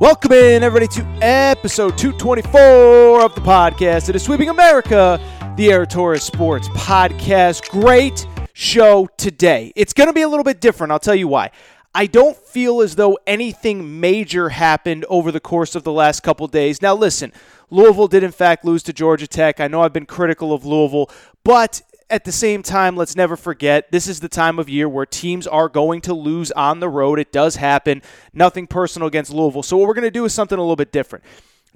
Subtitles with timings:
[0.00, 4.08] Welcome in, everybody, to episode 224 of the podcast.
[4.08, 5.20] It is Sweeping America,
[5.56, 7.70] the Aaron Sports Podcast.
[7.70, 9.72] Great show today.
[9.76, 10.90] It's going to be a little bit different.
[10.90, 11.52] I'll tell you why.
[11.94, 16.48] I don't feel as though anything major happened over the course of the last couple
[16.48, 16.82] days.
[16.82, 17.32] Now, listen,
[17.70, 19.60] Louisville did in fact lose to Georgia Tech.
[19.60, 21.08] I know I've been critical of Louisville,
[21.44, 25.06] but at the same time, let's never forget this is the time of year where
[25.06, 27.18] teams are going to lose on the road.
[27.18, 28.02] It does happen.
[28.32, 29.62] Nothing personal against Louisville.
[29.62, 31.24] So, what we're going to do is something a little bit different.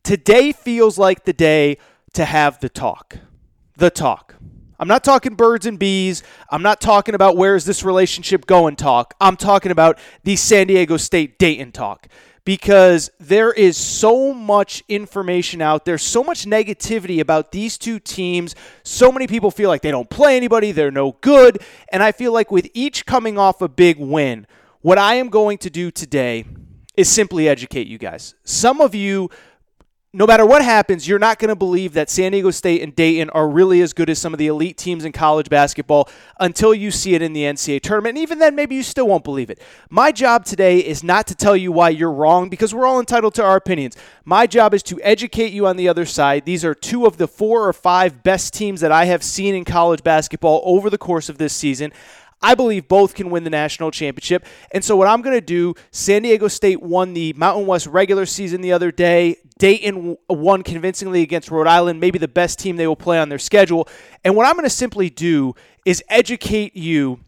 [0.03, 1.79] Today feels like the day
[2.15, 3.19] to have the talk.
[3.77, 4.35] The talk.
[4.81, 6.23] I'm not talking birds and bees.
[6.51, 9.15] I'm not talking about where is this relationship going talk.
[9.21, 12.07] I'm talking about the San Diego State Dayton talk
[12.49, 18.55] because there is so much information out there, so much negativity about these two teams.
[18.83, 21.59] So many people feel like they don't play anybody, they're no good.
[21.93, 24.47] And I feel like with each coming off a big win,
[24.81, 26.47] what I am going to do today
[26.97, 28.35] is simply educate you guys.
[28.45, 29.29] Some of you
[30.15, 33.29] no matter what happens, you're not going to believe that San Diego State and Dayton
[33.31, 36.09] are really as good as some of the elite teams in college basketball
[36.41, 38.17] until you see it in the NCAA tournament.
[38.17, 39.61] And even then, maybe you still won't believe it.
[39.91, 43.35] My job today is not to tell you why you're wrong because we're all entitled
[43.35, 43.99] to our opinions.
[44.25, 46.47] My job is to educate you on the other side.
[46.47, 49.67] These are two of the four or five best teams that I have seen in
[49.67, 51.93] college basketball over the course of this season.
[52.41, 54.45] I believe both can win the national championship.
[54.73, 58.27] And so, what I'm going to do, San Diego State won the Mountain West regular
[58.27, 59.37] season the other day.
[59.59, 63.41] Dayton won convincingly against Rhode Island, maybe the best team they will play on their
[63.41, 63.89] schedule.
[64.25, 65.55] And what I'm going to simply do
[65.85, 67.21] is educate you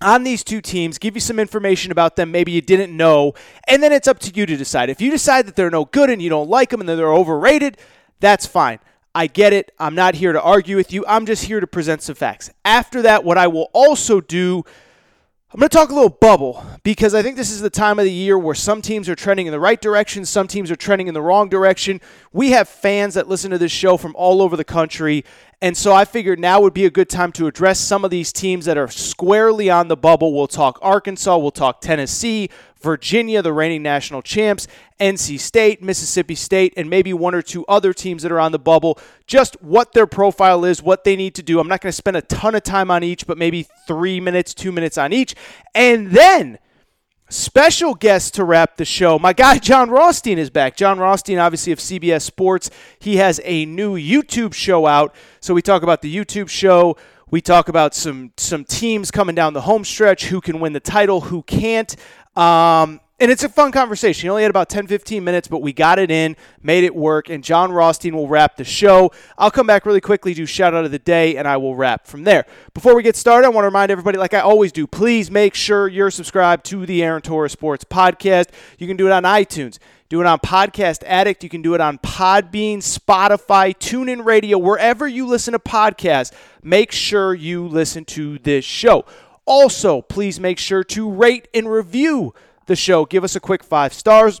[0.00, 3.32] on these two teams, give you some information about them maybe you didn't know,
[3.68, 4.90] and then it's up to you to decide.
[4.90, 7.12] If you decide that they're no good and you don't like them and that they're
[7.12, 7.78] overrated,
[8.20, 8.78] that's fine.
[9.14, 9.72] I get it.
[9.78, 11.04] I'm not here to argue with you.
[11.06, 12.50] I'm just here to present some facts.
[12.64, 14.64] After that, what I will also do,
[15.52, 18.06] I'm going to talk a little bubble because I think this is the time of
[18.06, 21.08] the year where some teams are trending in the right direction, some teams are trending
[21.08, 22.00] in the wrong direction.
[22.32, 25.26] We have fans that listen to this show from all over the country,
[25.62, 28.32] and so I figured now would be a good time to address some of these
[28.32, 30.34] teams that are squarely on the bubble.
[30.34, 32.50] We'll talk Arkansas, we'll talk Tennessee,
[32.80, 34.66] Virginia, the reigning national champs,
[34.98, 38.58] NC State, Mississippi State, and maybe one or two other teams that are on the
[38.58, 38.98] bubble.
[39.28, 41.60] Just what their profile is, what they need to do.
[41.60, 44.54] I'm not going to spend a ton of time on each, but maybe three minutes,
[44.54, 45.36] two minutes on each.
[45.76, 46.58] And then
[47.32, 49.18] Special guest to wrap the show.
[49.18, 50.76] My guy Jon Rothstein is back.
[50.76, 52.68] Jon Rothstein, obviously of CBS Sports.
[52.98, 55.14] He has a new YouTube show out.
[55.40, 56.98] So we talk about the YouTube show.
[57.30, 60.80] We talk about some some teams coming down the home stretch, who can win the
[60.80, 61.96] title, who can't.
[62.36, 64.26] Um, and it's a fun conversation.
[64.26, 67.30] He only had about 10, 15 minutes, but we got it in, made it work,
[67.30, 69.12] and Jon Rothstein will wrap the show.
[69.38, 72.08] I'll come back really quickly, do shout out of the day, and I will wrap
[72.08, 72.46] from there.
[72.74, 75.54] Before we get started, I want to remind everybody, like I always do, please make
[75.54, 78.48] sure you're subscribed to the Aaron Torres Sports Podcast.
[78.76, 79.78] You can do it on iTunes.
[80.08, 81.44] Do it on Podcast Addict.
[81.44, 86.32] You can do it on Podbean, Spotify, TuneIn Radio, wherever you listen to podcasts.
[86.60, 89.06] Make sure you listen to this show.
[89.46, 92.34] Also, please make sure to rate and review
[92.72, 93.04] the show.
[93.04, 94.40] Give us a quick five stars.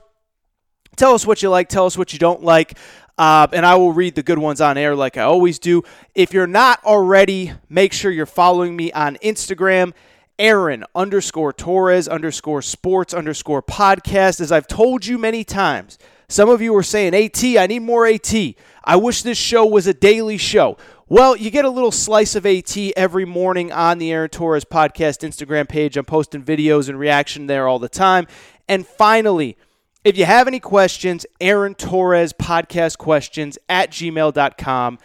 [0.96, 1.68] Tell us what you like.
[1.68, 2.78] Tell us what you don't like.
[3.18, 5.82] Uh, and I will read the good ones on air like I always do.
[6.14, 9.92] If you're not already, make sure you're following me on Instagram,
[10.38, 14.40] Aaron underscore Torres underscore sports underscore podcast.
[14.40, 18.06] As I've told you many times, some of you were saying, AT, I need more
[18.06, 18.34] AT.
[18.82, 20.78] I wish this show was a daily show.
[21.12, 25.18] Well, you get a little slice of AT every morning on the Aaron Torres podcast
[25.28, 25.98] Instagram page.
[25.98, 28.26] I'm posting videos and reaction there all the time.
[28.66, 29.58] And finally,
[30.04, 34.98] if you have any questions, Aaron Torres podcast questions at gmail.com.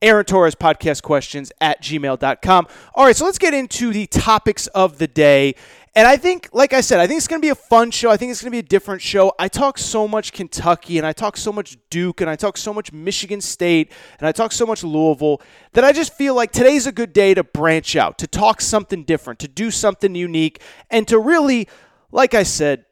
[0.00, 2.68] Aaron Torres podcast questions at gmail.com.
[2.94, 5.56] All right, so let's get into the topics of the day.
[5.98, 8.08] And I think, like I said, I think it's going to be a fun show.
[8.08, 9.32] I think it's going to be a different show.
[9.36, 12.72] I talk so much Kentucky and I talk so much Duke and I talk so
[12.72, 13.90] much Michigan State
[14.20, 15.42] and I talk so much Louisville
[15.72, 19.02] that I just feel like today's a good day to branch out, to talk something
[19.02, 21.66] different, to do something unique, and to really,
[22.12, 22.84] like I said,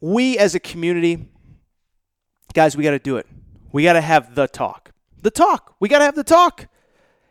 [0.00, 1.28] we as a community,
[2.54, 3.26] guys, we got to do it.
[3.72, 4.88] We got to have the talk
[5.20, 5.76] the talk.
[5.80, 6.68] We got to have the talk.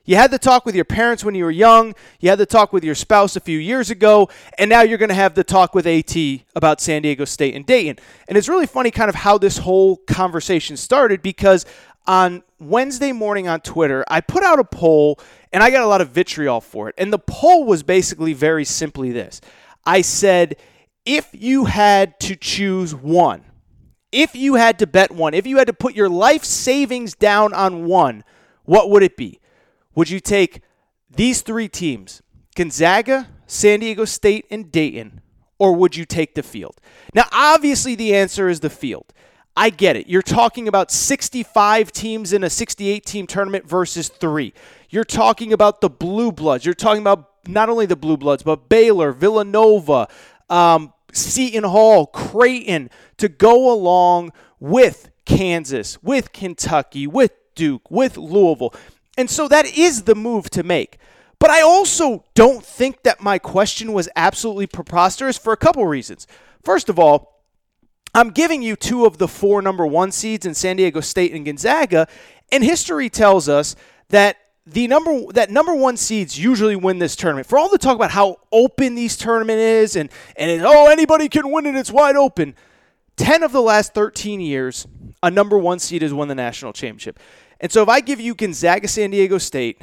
[0.08, 1.94] You had the talk with your parents when you were young.
[2.22, 4.30] You had the talk with your spouse a few years ago.
[4.58, 6.16] And now you're going to have the talk with AT
[6.56, 7.98] about San Diego State and Dayton.
[8.30, 11.66] And it's really funny, kind of, how this whole conversation started because
[12.08, 15.20] on Wednesday morning on Twitter, I put out a poll
[15.52, 16.96] and I got a lot of vitriol for it.
[16.98, 19.42] And the poll was basically very simply this
[19.86, 20.56] I said,
[21.06, 23.44] if you had to choose one,
[24.14, 27.54] if you had to bet one, if you had to put your life savings down
[27.54, 28.24] on one,
[28.64, 29.42] what would it be?
[29.98, 30.62] Would you take
[31.10, 32.22] these three teams,
[32.56, 35.22] Gonzaga, San Diego State, and Dayton,
[35.58, 36.80] or would you take the field?
[37.16, 39.12] Now, obviously, the answer is the field.
[39.56, 40.06] I get it.
[40.06, 44.54] You're talking about 65 teams in a 68 team tournament versus three.
[44.92, 46.64] You're talking about the Blue Bloods.
[46.64, 50.10] You're talking about not only the Blue Bloods, but Baylor, Villanova,
[50.48, 58.76] um, Seton Hall, Creighton to go along with Kansas, with Kentucky, with Duke, with Louisville.
[59.18, 61.00] And so that is the move to make.
[61.40, 66.28] But I also don't think that my question was absolutely preposterous for a couple reasons.
[66.64, 67.44] First of all,
[68.16, 71.46] I'm giving you two of the four number one seeds in San Diego State and
[71.46, 72.08] Gonzaga,
[72.52, 73.76] and history tells us
[74.10, 77.48] that the number that number one seeds usually win this tournament.
[77.48, 81.52] For all the talk about how open these tournament is and and oh anybody can
[81.52, 82.56] win it, it's wide open.
[83.16, 84.88] Ten of the last thirteen years,
[85.24, 87.20] a number one seed has won the national championship.
[87.60, 89.82] And so if I give you Gonzaga, San Diego State,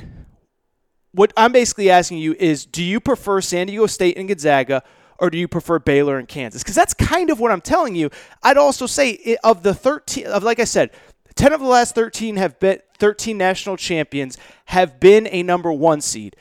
[1.13, 4.83] what I'm basically asking you is, do you prefer San Diego State and Gonzaga?
[5.19, 6.63] Or do you prefer Baylor and Kansas?
[6.63, 8.11] Because that's kind of what I'm telling you.
[8.43, 10.91] I'd also say of the 13, of like I said,
[11.37, 16.01] 10 of the last 13 have been 13 national champions have been a number 1
[16.01, 16.37] seed.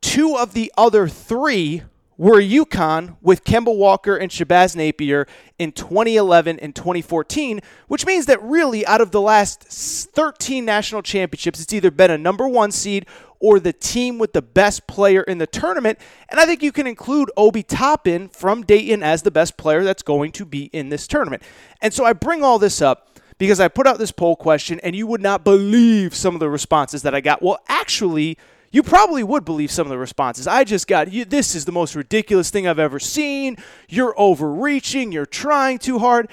[0.00, 1.82] Two of the other 3
[2.18, 5.26] were UConn with Kemba Walker and Shabazz Napier
[5.56, 11.60] in 2011 and 2014, which means that really out of the last 13 national championships,
[11.60, 13.06] it's either been a number 1 seed
[13.38, 15.96] or the team with the best player in the tournament.
[16.28, 20.02] And I think you can include Obi Toppin from Dayton as the best player that's
[20.02, 21.44] going to be in this tournament.
[21.80, 24.96] And so I bring all this up because I put out this poll question and
[24.96, 27.42] you would not believe some of the responses that I got.
[27.42, 28.36] Well, actually,
[28.70, 30.46] you probably would believe some of the responses.
[30.46, 31.24] I just got you.
[31.24, 33.56] This is the most ridiculous thing I've ever seen.
[33.88, 35.12] You're overreaching.
[35.12, 36.28] You're trying too hard.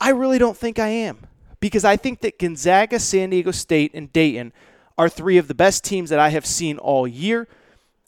[0.00, 1.26] I really don't think I am
[1.60, 4.52] because I think that Gonzaga, San Diego State, and Dayton
[4.96, 7.48] are three of the best teams that I have seen all year.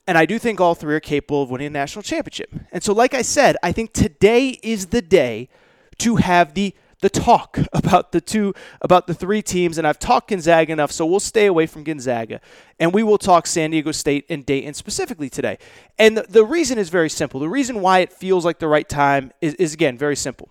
[0.06, 2.54] And I do think all three are capable of winning a national championship.
[2.70, 5.48] And so, like I said, I think today is the day
[5.98, 10.31] to have the the talk about the two about the three teams and I've talked
[10.31, 12.40] Gonzaga enough so we'll stay away from Gonzaga
[12.78, 15.58] and we will talk San Diego State and Dayton specifically today.
[15.98, 17.40] And the, the reason is very simple.
[17.40, 20.48] The reason why it feels like the right time is, is again very simple.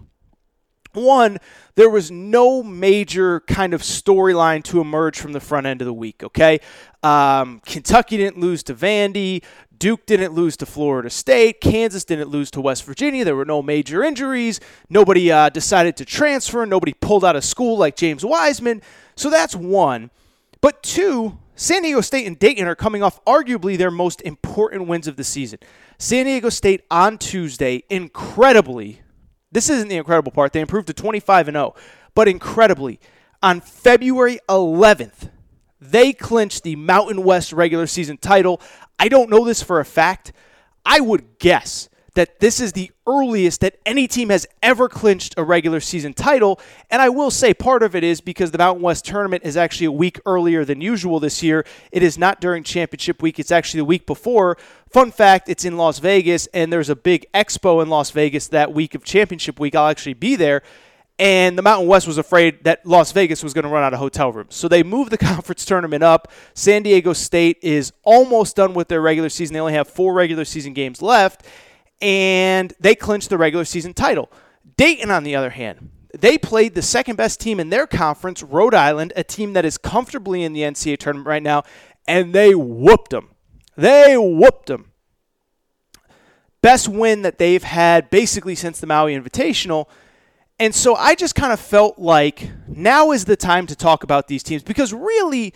[0.95, 1.37] One,
[1.75, 5.93] there was no major kind of storyline to emerge from the front end of the
[5.93, 6.59] week, okay?
[7.03, 9.43] Um, Kentucky didn't lose to Vandy.
[9.77, 11.61] Duke didn't lose to Florida State.
[11.61, 13.25] Kansas didn't lose to West Virginia.
[13.25, 14.59] There were no major injuries.
[14.89, 16.65] Nobody uh, decided to transfer.
[16.65, 18.81] Nobody pulled out of school like James Wiseman.
[19.15, 20.11] So that's one.
[20.61, 25.07] But two, San Diego State and Dayton are coming off arguably their most important wins
[25.07, 25.59] of the season.
[25.97, 29.01] San Diego State on Tuesday, incredibly,
[29.51, 30.51] this isn't the incredible part.
[30.51, 31.75] They improved to 25 and 0,
[32.13, 32.99] but incredibly,
[33.41, 35.29] on February 11th,
[35.91, 38.61] they clinched the Mountain West regular season title.
[38.99, 40.31] I don't know this for a fact.
[40.85, 45.43] I would guess that this is the earliest that any team has ever clinched a
[45.43, 46.59] regular season title.
[46.89, 49.87] And I will say part of it is because the Mountain West tournament is actually
[49.87, 51.65] a week earlier than usual this year.
[51.91, 54.57] It is not during championship week, it's actually the week before.
[54.89, 58.73] Fun fact it's in Las Vegas, and there's a big expo in Las Vegas that
[58.73, 59.75] week of championship week.
[59.75, 60.63] I'll actually be there
[61.17, 63.99] and the Mountain West was afraid that Las Vegas was going to run out of
[63.99, 64.55] hotel rooms.
[64.55, 66.31] So they moved the conference tournament up.
[66.53, 69.53] San Diego State is almost done with their regular season.
[69.53, 71.45] They only have four regular season games left,
[72.01, 74.29] and they clinched the regular season title.
[74.75, 78.73] Dayton, on the other hand, they played the second best team in their conference, Rhode
[78.73, 81.63] Island, a team that is comfortably in the NCAA tournament right now,
[82.07, 83.29] and they whooped them.
[83.77, 84.91] They whooped them.
[86.61, 89.87] Best win that they've had basically since the Maui Invitational–
[90.59, 94.27] and so I just kind of felt like now is the time to talk about
[94.27, 95.53] these teams because really,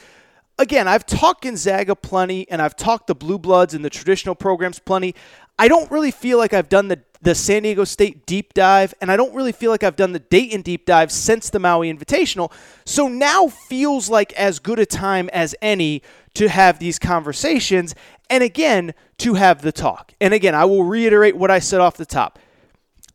[0.57, 4.79] again, I've talked Gonzaga plenty and I've talked the Blue Bloods and the traditional programs
[4.79, 5.15] plenty.
[5.57, 9.11] I don't really feel like I've done the, the San Diego State deep dive, and
[9.11, 12.51] I don't really feel like I've done the Dayton deep dive since the Maui Invitational.
[12.85, 16.01] So now feels like as good a time as any
[16.35, 17.93] to have these conversations
[18.29, 20.13] and again to have the talk.
[20.21, 22.39] And again, I will reiterate what I said off the top.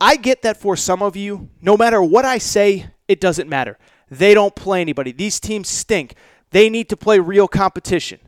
[0.00, 3.78] I get that for some of you, no matter what I say, it doesn't matter.
[4.10, 5.12] They don't play anybody.
[5.12, 6.14] These teams stink.
[6.50, 8.20] They need to play real competition.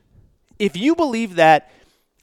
[0.59, 1.71] If you believe that,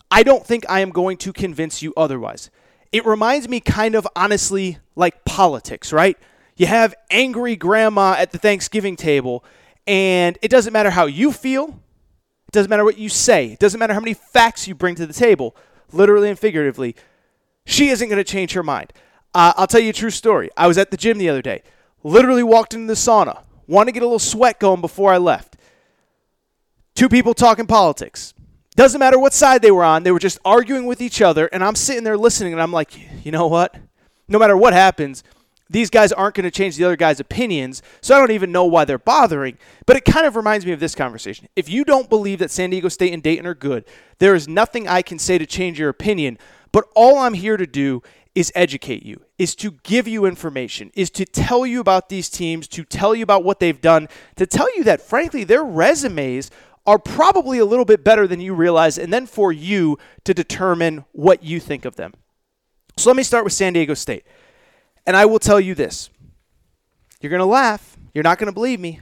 [0.10, 2.50] I don't think I am going to convince you otherwise.
[2.92, 6.18] It reminds me kind of honestly like politics, right?
[6.56, 9.44] You have angry grandma at the Thanksgiving table,
[9.88, 13.80] and it doesn't matter how you feel, it doesn't matter what you say, it doesn't
[13.80, 15.56] matter how many facts you bring to the table,
[15.92, 16.96] literally and figuratively.
[17.66, 18.94] She isn't going to change her mind.
[19.34, 20.50] Uh, I'll tell you a true story.
[20.56, 21.64] I was at the gym the other day,
[22.04, 25.58] literally walked into the sauna, wanted to get a little sweat going before I left.
[26.96, 28.34] Two people talking politics.
[28.76, 31.64] Doesn't matter what side they were on, they were just arguing with each other, and
[31.64, 32.92] I'm sitting there listening, and I'm like,
[33.26, 33.76] you know what?
[34.28, 35.24] No matter what happens,
[35.70, 38.66] these guys aren't going to change the other guy's opinions, so I don't even know
[38.66, 39.58] why they're bothering.
[39.86, 41.48] But it kind of reminds me of this conversation.
[41.56, 43.86] If you don't believe that San Diego State and Dayton are good,
[44.20, 46.38] there is nothing I can say to change your opinion.
[46.72, 48.04] But all I'm here to do
[48.36, 52.68] is educate you, is to give you information, is to tell you about these teams,
[52.68, 56.50] to tell you about what they've done, to tell you that, frankly, their resumes
[56.86, 61.06] are probably a little bit better than you realize, and then for you to determine
[61.12, 62.14] what you think of them.
[62.98, 64.26] So let me start with San Diego State.
[65.06, 66.10] And I will tell you this
[67.22, 69.00] you're going to laugh, you're not going to believe me.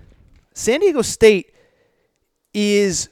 [0.54, 1.54] San Diego State
[2.54, 3.10] is.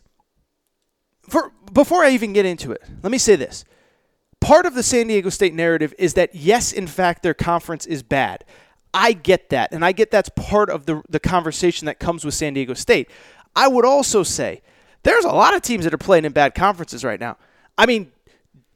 [1.23, 3.63] For, before I even get into it, let me say this.
[4.41, 8.03] Part of the San Diego State narrative is that, yes, in fact, their conference is
[8.03, 8.45] bad.
[8.93, 12.33] I get that, and I get that's part of the, the conversation that comes with
[12.33, 13.09] San Diego State.
[13.55, 14.61] I would also say
[15.03, 17.37] there's a lot of teams that are playing in bad conferences right now.
[17.77, 18.11] I mean,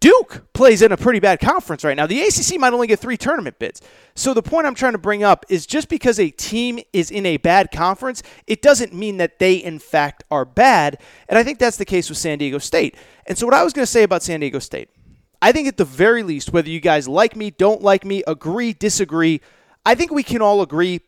[0.03, 2.05] Duke plays in a pretty bad conference right now.
[2.05, 3.81] The ACC might only get three tournament bids.
[4.15, 7.25] So the point I'm trying to bring up is just because a team is in
[7.25, 10.99] a bad conference, it doesn't mean that they, in fact, are bad.
[11.29, 12.97] And I think that's the case with San Diego State.
[13.27, 14.89] And so what I was going to say about San Diego State,
[15.43, 18.71] I think at the very least, whether you guys like me, don't like me, agree,
[18.71, 19.41] disagree,
[19.85, 21.01] I think we can all agree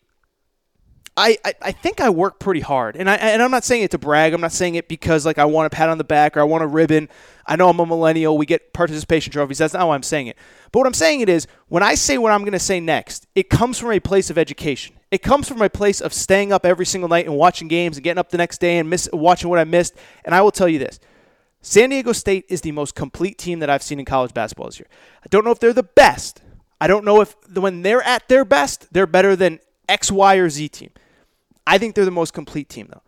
[1.17, 3.91] I, I, I think I work pretty hard, and I and I'm not saying it
[3.91, 4.33] to brag.
[4.33, 6.43] I'm not saying it because like I want a pat on the back or I
[6.43, 7.07] want a ribbon.
[7.45, 8.37] I know I'm a millennial.
[8.37, 9.59] We get participation trophies.
[9.59, 10.37] That's not why I'm saying it.
[10.71, 13.27] But what I'm saying it is when I say what I'm going to say next,
[13.33, 14.95] it comes from a place of education.
[15.09, 18.03] It comes from a place of staying up every single night and watching games and
[18.03, 19.95] getting up the next day and miss watching what I missed.
[20.25, 20.99] And I will tell you this.
[21.67, 24.77] San Diego State is the most complete team that I've seen in college basketball this
[24.77, 24.87] year.
[25.23, 26.43] I don't know if they're the best.
[26.79, 30.47] I don't know if when they're at their best, they're better than X, Y, or
[30.47, 30.91] Z team.
[31.65, 33.01] I think they're the most complete team, though.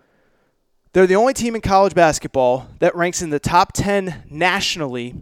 [0.94, 5.14] They're the only team in college basketball that ranks in the top 10 nationally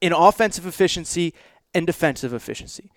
[0.00, 1.34] in offensive efficiency
[1.74, 2.92] and defensive efficiency.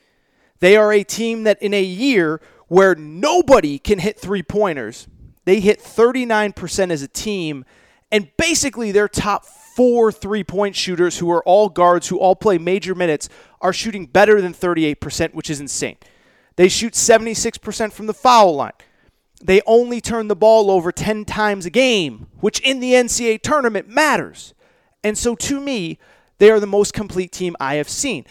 [0.59, 5.07] They are a team that, in a year where nobody can hit three pointers,
[5.45, 7.65] they hit 39% as a team,
[8.15, 12.57] and basically their top four three point shooters, who are all guards, who all play
[12.57, 13.27] major minutes,
[13.59, 15.97] are shooting better than 38%, which is insane.
[16.55, 18.71] They shoot 76% from the foul line
[19.41, 23.87] they only turn the ball over 10 times a game, which in the NCAA tournament
[23.87, 24.53] matters.
[25.03, 25.99] And so to me,
[26.37, 28.25] they are the most complete team I have seen.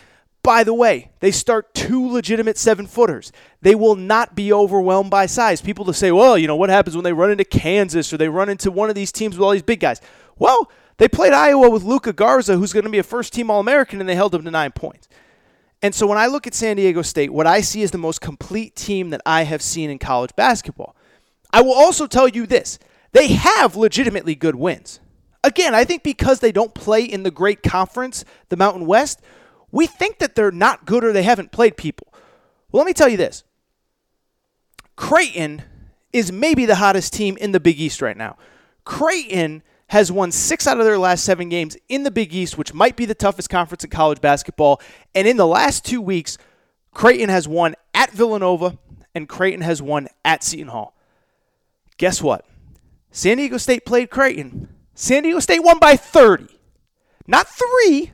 [0.45, 3.33] By the way, they start two legitimate seven footers.
[3.63, 5.63] They will not be overwhelmed by size.
[5.63, 8.29] People to say, well, you know, what happens when they run into Kansas or they
[8.29, 10.03] run into one of these teams with all these big guys?
[10.39, 13.59] Well, they played Iowa with Luka Garza, who's going to be a first team All
[13.59, 15.09] American, and they held him to nine points.
[15.81, 18.21] And so when I look at San Diego State, what I see is the most
[18.21, 20.95] complete team that I have seen in college basketball.
[21.55, 22.79] I will also tell you this
[23.13, 25.01] they have legitimately good wins.
[25.43, 29.23] Again, I think because they don't play in the great conference, the Mountain West,
[29.75, 32.07] we think that they're not good or they haven't played people.
[32.71, 33.43] Well, let me tell you this
[34.95, 35.63] Creighton
[36.13, 38.37] is maybe the hottest team in the Big East right now.
[38.85, 42.73] Creighton has won six out of their last seven games in the Big East, which
[42.73, 44.81] might be the toughest conference in college basketball.
[45.13, 46.39] And in the last two weeks,
[46.93, 48.79] Creighton has won at Villanova
[49.13, 50.95] and Creighton has won at Seton Hall.
[51.99, 52.47] Guess what?
[53.11, 54.69] San Diego State played Creighton.
[54.95, 56.47] San Diego State won by 30.
[57.27, 58.13] Not three,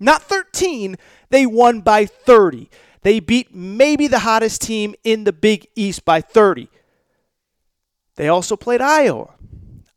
[0.00, 0.96] not 13.
[1.30, 2.70] They won by 30.
[3.02, 6.68] They beat maybe the hottest team in the Big East by 30.
[8.16, 9.34] They also played Iowa.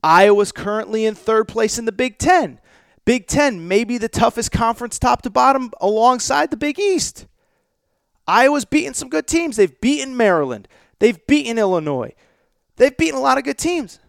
[0.03, 2.59] Iowa's currently in third place in the Big Ten.
[3.05, 7.27] Big Ten, maybe the toughest conference top to bottom alongside the Big East.
[8.27, 9.57] Iowa's beaten some good teams.
[9.57, 10.67] They've beaten Maryland,
[10.99, 12.13] they've beaten Illinois,
[12.77, 13.99] they've beaten a lot of good teams.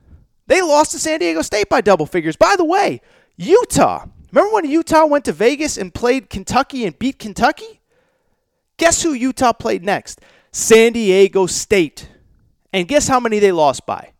[0.46, 2.36] They lost to San Diego State by double figures.
[2.36, 3.00] By the way,
[3.36, 4.06] Utah.
[4.32, 7.80] Remember when Utah went to Vegas and played Kentucky and beat Kentucky?
[8.78, 10.20] Guess who Utah played next?
[10.50, 12.08] San Diego State.
[12.72, 14.12] And guess how many they lost by?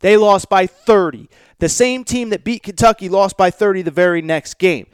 [0.00, 1.28] They lost by 30.
[1.58, 4.86] The same team that beat Kentucky lost by 30 the very next game.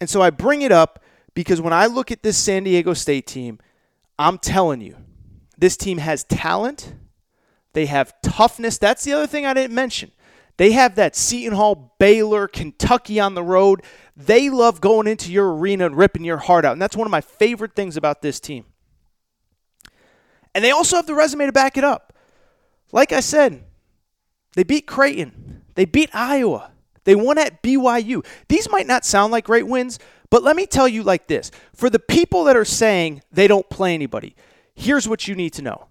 [0.00, 1.02] And so I bring it up
[1.34, 3.58] because when I look at this San Diego State team,
[4.18, 4.96] I'm telling you,
[5.58, 6.94] this team has talent.
[7.74, 8.78] They have toughness.
[8.78, 10.12] That's the other thing I didn't mention.
[10.56, 13.82] They have that Seton Hall, Baylor, Kentucky on the road.
[14.16, 16.72] They love going into your arena and ripping your heart out.
[16.72, 18.66] And that's one of my favorite things about this team.
[20.54, 22.12] And they also have the resume to back it up.
[22.92, 23.64] Like I said,
[24.54, 25.62] they beat Creighton.
[25.74, 26.72] They beat Iowa.
[27.04, 28.24] They won at BYU.
[28.48, 31.50] These might not sound like great wins, but let me tell you like this.
[31.74, 34.34] For the people that are saying they don't play anybody,
[34.74, 35.86] here's what you need to know.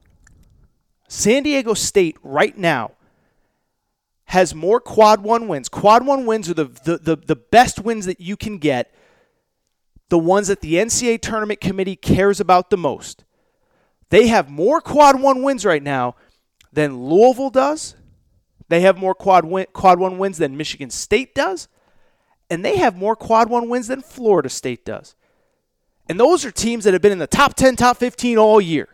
[1.07, 2.91] San Diego State right now
[4.29, 5.69] has more quad one wins.
[5.69, 8.93] Quad one wins are the, the, the, the best wins that you can get,
[10.09, 13.25] the ones that the NCAA tournament committee cares about the most.
[14.09, 16.15] They have more quad one wins right now
[16.71, 17.95] than Louisville does,
[18.67, 21.67] they have more quad win, quad one wins than Michigan State does,
[22.51, 25.15] and they have more quad one wins than Florida State does.
[26.07, 28.89] And those are teams that have been in the top 10, top 15 all year.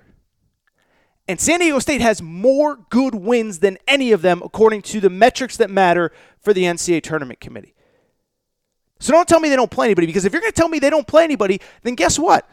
[1.28, 5.10] And San Diego State has more good wins than any of them, according to the
[5.10, 7.74] metrics that matter for the NCAA tournament committee.
[9.00, 10.80] So don't tell me they don't play anybody, because if you're going to tell me
[10.80, 12.48] they don't play anybody, then guess what?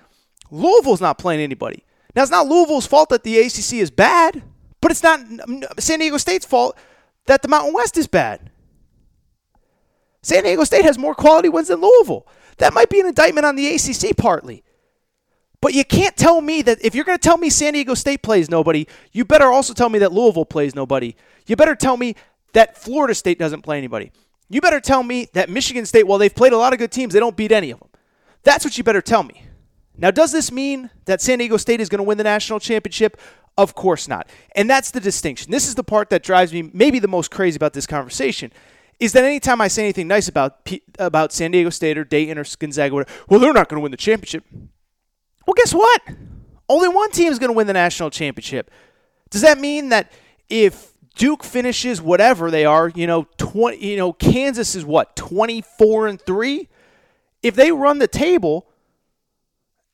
[0.50, 1.84] Louisville's not playing anybody.
[2.14, 4.42] Now, it's not Louisville's fault that the ACC is bad,
[4.80, 5.20] but it's not
[5.78, 6.76] San Diego State's fault
[7.26, 8.50] that the Mountain West is bad.
[10.22, 12.26] San Diego State has more quality wins than Louisville.
[12.58, 14.62] That might be an indictment on the ACC partly.
[15.62, 18.20] But you can't tell me that if you're going to tell me San Diego State
[18.22, 21.14] plays nobody, you better also tell me that Louisville plays nobody.
[21.46, 22.16] You better tell me
[22.52, 24.10] that Florida State doesn't play anybody.
[24.50, 27.14] You better tell me that Michigan State, while they've played a lot of good teams,
[27.14, 27.88] they don't beat any of them.
[28.42, 29.44] That's what you better tell me.
[29.96, 33.20] Now, does this mean that San Diego State is going to win the national championship?
[33.56, 34.28] Of course not.
[34.56, 35.52] And that's the distinction.
[35.52, 38.52] This is the part that drives me maybe the most crazy about this conversation
[38.98, 42.44] is that anytime I say anything nice about about San Diego State or Dayton or
[42.58, 44.44] Gonzaga, well, they're not going to win the championship.
[45.46, 46.02] Well, guess what?
[46.68, 48.70] Only one team is going to win the national championship.
[49.30, 50.12] Does that mean that
[50.48, 56.06] if Duke finishes whatever they are, you know, 20, you know, Kansas is what, 24
[56.06, 56.68] and 3?
[57.42, 58.68] If they run the table,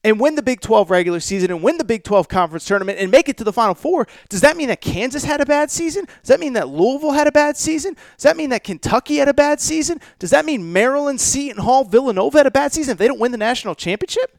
[0.04, 3.10] and win the Big 12 regular season and win the Big 12 conference tournament and
[3.10, 6.04] make it to the Final Four, does that mean that Kansas had a bad season?
[6.04, 7.94] Does that mean that Louisville had a bad season?
[8.16, 10.00] Does that mean that Kentucky had a bad season?
[10.18, 13.32] Does that mean Maryland, Seton Hall, Villanova had a bad season if they don't win
[13.32, 14.37] the national championship?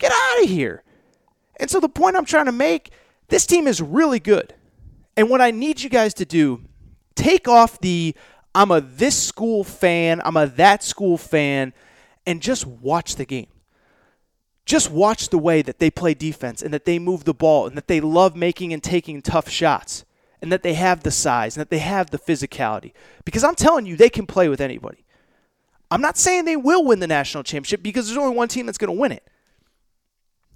[0.00, 0.82] Get out of here.
[1.60, 2.90] And so the point I'm trying to make
[3.28, 4.54] this team is really good.
[5.16, 6.62] And what I need you guys to do,
[7.14, 8.16] take off the
[8.54, 11.72] I'm a this school fan, I'm a that school fan,
[12.26, 13.46] and just watch the game.
[14.64, 17.76] Just watch the way that they play defense and that they move the ball and
[17.76, 20.04] that they love making and taking tough shots
[20.40, 22.92] and that they have the size and that they have the physicality.
[23.24, 25.04] Because I'm telling you, they can play with anybody.
[25.90, 28.78] I'm not saying they will win the national championship because there's only one team that's
[28.78, 29.28] going to win it.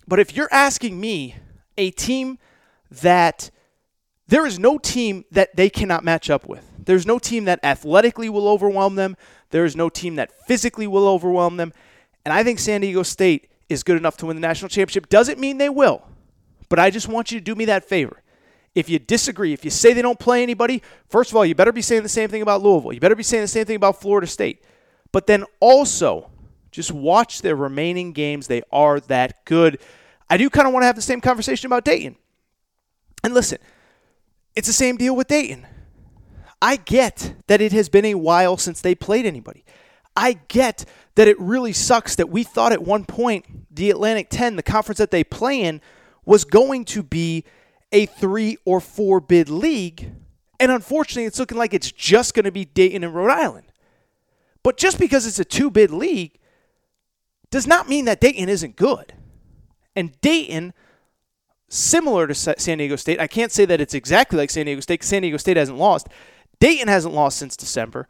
[0.06, 1.36] But if you're asking me,
[1.76, 2.38] a team
[2.90, 3.50] that
[4.28, 6.70] there is no team that they cannot match up with.
[6.78, 9.16] There's no team that athletically will overwhelm them.
[9.50, 11.72] There is no team that physically will overwhelm them.
[12.24, 15.08] And I think San Diego State is good enough to win the national championship.
[15.08, 16.02] Doesn't mean they will,
[16.68, 18.22] but I just want you to do me that favor.
[18.74, 21.72] If you disagree, if you say they don't play anybody, first of all, you better
[21.72, 22.92] be saying the same thing about Louisville.
[22.92, 24.64] You better be saying the same thing about Florida State.
[25.12, 26.30] But then also,
[26.74, 28.48] just watch their remaining games.
[28.48, 29.78] They are that good.
[30.28, 32.16] I do kind of want to have the same conversation about Dayton.
[33.22, 33.58] And listen,
[34.56, 35.66] it's the same deal with Dayton.
[36.60, 39.64] I get that it has been a while since they played anybody.
[40.16, 40.84] I get
[41.14, 44.98] that it really sucks that we thought at one point the Atlantic 10, the conference
[44.98, 45.80] that they play in,
[46.24, 47.44] was going to be
[47.92, 50.10] a three or four bid league.
[50.58, 53.66] And unfortunately, it's looking like it's just going to be Dayton and Rhode Island.
[54.64, 56.38] But just because it's a two bid league
[57.54, 59.12] does not mean that Dayton isn't good.
[59.94, 60.74] And Dayton,
[61.68, 65.04] similar to San Diego State, I can't say that it's exactly like San Diego State.
[65.04, 66.08] San Diego State hasn't lost.
[66.58, 68.08] Dayton hasn't lost since December.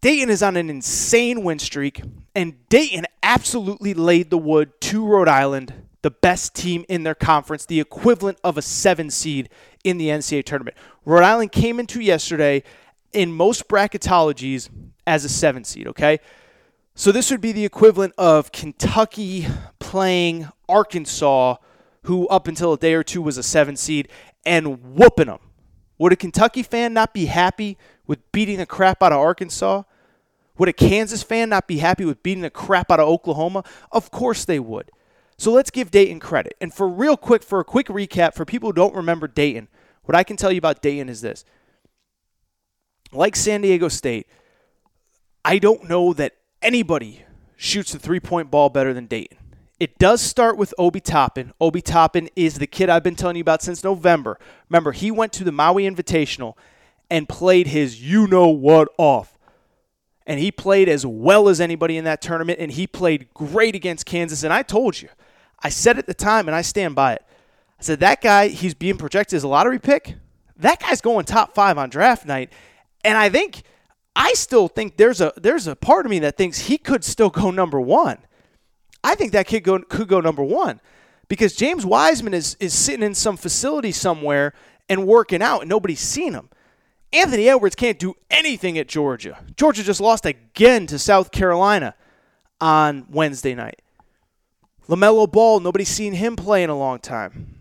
[0.00, 2.00] Dayton is on an insane win streak,
[2.34, 7.66] and Dayton absolutely laid the wood to Rhode Island, the best team in their conference,
[7.66, 9.50] the equivalent of a seven seed
[9.84, 10.74] in the NCAA tournament.
[11.04, 12.62] Rhode Island came into yesterday
[13.12, 14.70] in most bracketologies
[15.06, 16.18] as a seven seed, okay?
[16.96, 19.48] So this would be the equivalent of Kentucky
[19.80, 21.56] playing Arkansas,
[22.02, 24.08] who up until a day or two was a seven seed,
[24.46, 25.40] and whooping them.
[25.98, 27.76] Would a Kentucky fan not be happy
[28.06, 29.82] with beating the crap out of Arkansas?
[30.56, 33.64] Would a Kansas fan not be happy with beating the crap out of Oklahoma?
[33.90, 34.92] Of course they would.
[35.36, 36.54] So let's give Dayton credit.
[36.60, 39.66] And for real quick, for a quick recap, for people who don't remember Dayton,
[40.04, 41.44] what I can tell you about Dayton is this.
[43.10, 44.28] Like San Diego State,
[45.44, 47.24] I don't know that anybody
[47.56, 49.38] shoots the three point ball better than Dayton.
[49.78, 51.52] It does start with Obi Toppin.
[51.60, 54.38] Obi Toppin is the kid I've been telling you about since November.
[54.70, 56.54] Remember, he went to the Maui Invitational
[57.10, 59.36] and played his you know what off.
[60.26, 64.06] And he played as well as anybody in that tournament, and he played great against
[64.06, 64.42] Kansas.
[64.42, 65.10] And I told you,
[65.62, 67.22] I said at the time, and I stand by it.
[67.78, 70.14] I said, that guy, he's being projected as a lottery pick.
[70.56, 72.50] That guy's going top five on draft night.
[73.04, 73.64] And I think,
[74.16, 77.30] I still think there's a there's a part of me that thinks he could still
[77.30, 78.18] go number one.
[79.02, 80.80] I think that kid go, could go number one
[81.28, 84.54] because James Wiseman is, is sitting in some facility somewhere
[84.88, 86.48] and working out, and nobody's seen him.
[87.12, 89.38] Anthony Edwards can't do anything at Georgia.
[89.56, 91.94] Georgia just lost again to South Carolina
[92.60, 93.82] on Wednesday night.
[94.88, 97.53] LaMelo Ball, nobody's seen him play in a long time.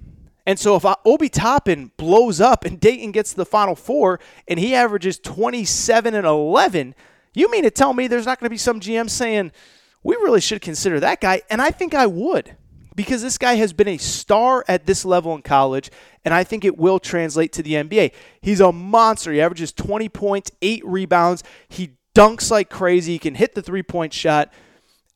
[0.45, 4.19] And so if uh, Obi Toppin blows up and Dayton gets to the Final Four
[4.47, 6.95] and he averages 27 and 11,
[7.33, 9.51] you mean to tell me there's not going to be some GM saying–
[10.03, 11.41] we really should consider that guy.
[11.49, 12.55] And I think I would
[12.95, 15.89] because this guy has been a star at this level in college,
[16.23, 18.11] and I think it will translate to the NBA.
[18.41, 19.31] He's a monster.
[19.31, 21.43] He averages 20 points, eight rebounds.
[21.67, 23.13] He dunks like crazy.
[23.13, 24.53] He can hit the three point shot.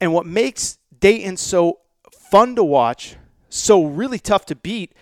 [0.02, 1.80] And what makes Dayton so
[2.32, 3.16] fun to watch,
[3.50, 4.94] so really tough to beat,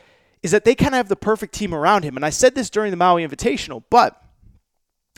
[0.45, 2.15] is that they kind of have the perfect team around him.
[2.15, 4.23] And I said this during the Maui Invitational, but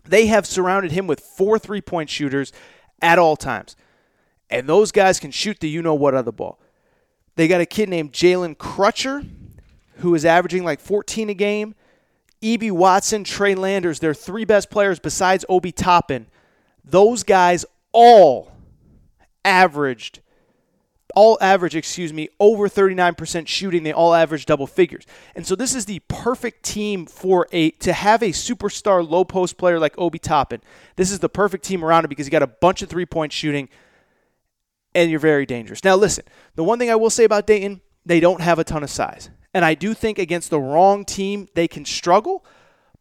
[0.05, 2.53] they have surrounded him with four three point shooters
[3.01, 3.75] at all times.
[4.49, 6.61] And those guys can shoot the you know what other ball.
[7.35, 9.27] They got a kid named Jalen Crutcher
[9.97, 11.75] who is averaging like 14 a game.
[12.41, 16.27] Ibi Watson, Trey Landers, they're three best players besides Obi Toppin.
[16.85, 18.53] Those guys all
[19.43, 20.21] averaged,
[21.17, 23.82] all average, excuse me, over 39% shooting.
[23.82, 25.03] They all average double figures.
[25.36, 29.58] And so this is the perfect team for a to have a superstar low post
[29.58, 30.62] player like Obi Toppin.
[30.95, 33.34] This is the perfect team around him because you got a bunch of three point
[33.34, 33.67] shooting
[34.93, 35.84] and you're very dangerous.
[35.84, 38.84] Now, listen, the one thing I will say about Dayton, they don't have a ton
[38.84, 39.32] of size.
[39.56, 42.45] And I do think against the wrong team, they can struggle.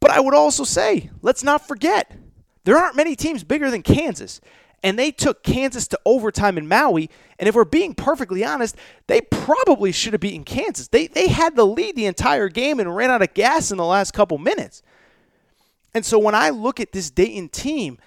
[0.00, 2.16] But I would also say, let's not forget,
[2.64, 4.40] there aren't many teams bigger than Kansas.
[4.82, 7.10] And they took Kansas to overtime in Maui.
[7.38, 10.88] And if we're being perfectly honest, they probably should have beaten Kansas.
[10.88, 13.84] They, they had the lead the entire game and ran out of gas in the
[13.84, 14.82] last couple minutes.
[15.94, 17.98] And so when I look at this Dayton team,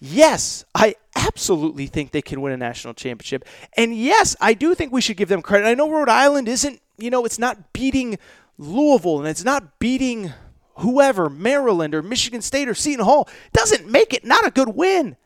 [0.00, 3.44] yes, I absolutely think they can win a national championship.
[3.76, 5.66] And yes, I do think we should give them credit.
[5.66, 8.18] I know Rhode Island isn't, you know, it's not beating
[8.58, 10.32] Louisville and it's not beating
[10.76, 13.28] whoever, Maryland or Michigan State or Seton Hall.
[13.52, 15.16] Doesn't make it not a good win.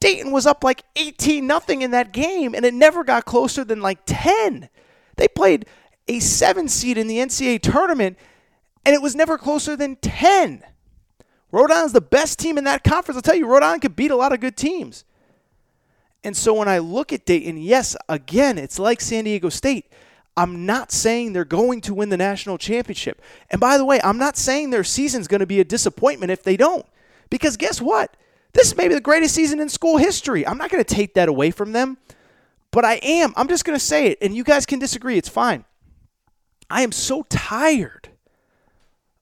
[0.00, 3.80] Dayton was up like 18 nothing in that game and it never got closer than
[3.80, 4.68] like 10.
[5.16, 5.66] They played
[6.08, 8.18] a 7 seed in the NCAA tournament
[8.84, 10.62] and it was never closer than 10.
[11.50, 13.16] Rhode Island's the best team in that conference.
[13.16, 15.04] I'll tell you, Rhode Island could beat a lot of good teams.
[16.24, 19.86] And so when I look at Dayton, yes, again, it's like San Diego State.
[20.36, 23.22] I'm not saying they're going to win the national championship.
[23.50, 26.42] And by the way, I'm not saying their season's going to be a disappointment if
[26.42, 26.84] they don't.
[27.30, 28.16] Because guess what?
[28.54, 30.46] This may be the greatest season in school history.
[30.46, 31.98] I'm not going to take that away from them,
[32.70, 33.34] but I am.
[33.36, 35.18] I'm just going to say it, and you guys can disagree.
[35.18, 35.64] It's fine.
[36.70, 38.08] I am so tired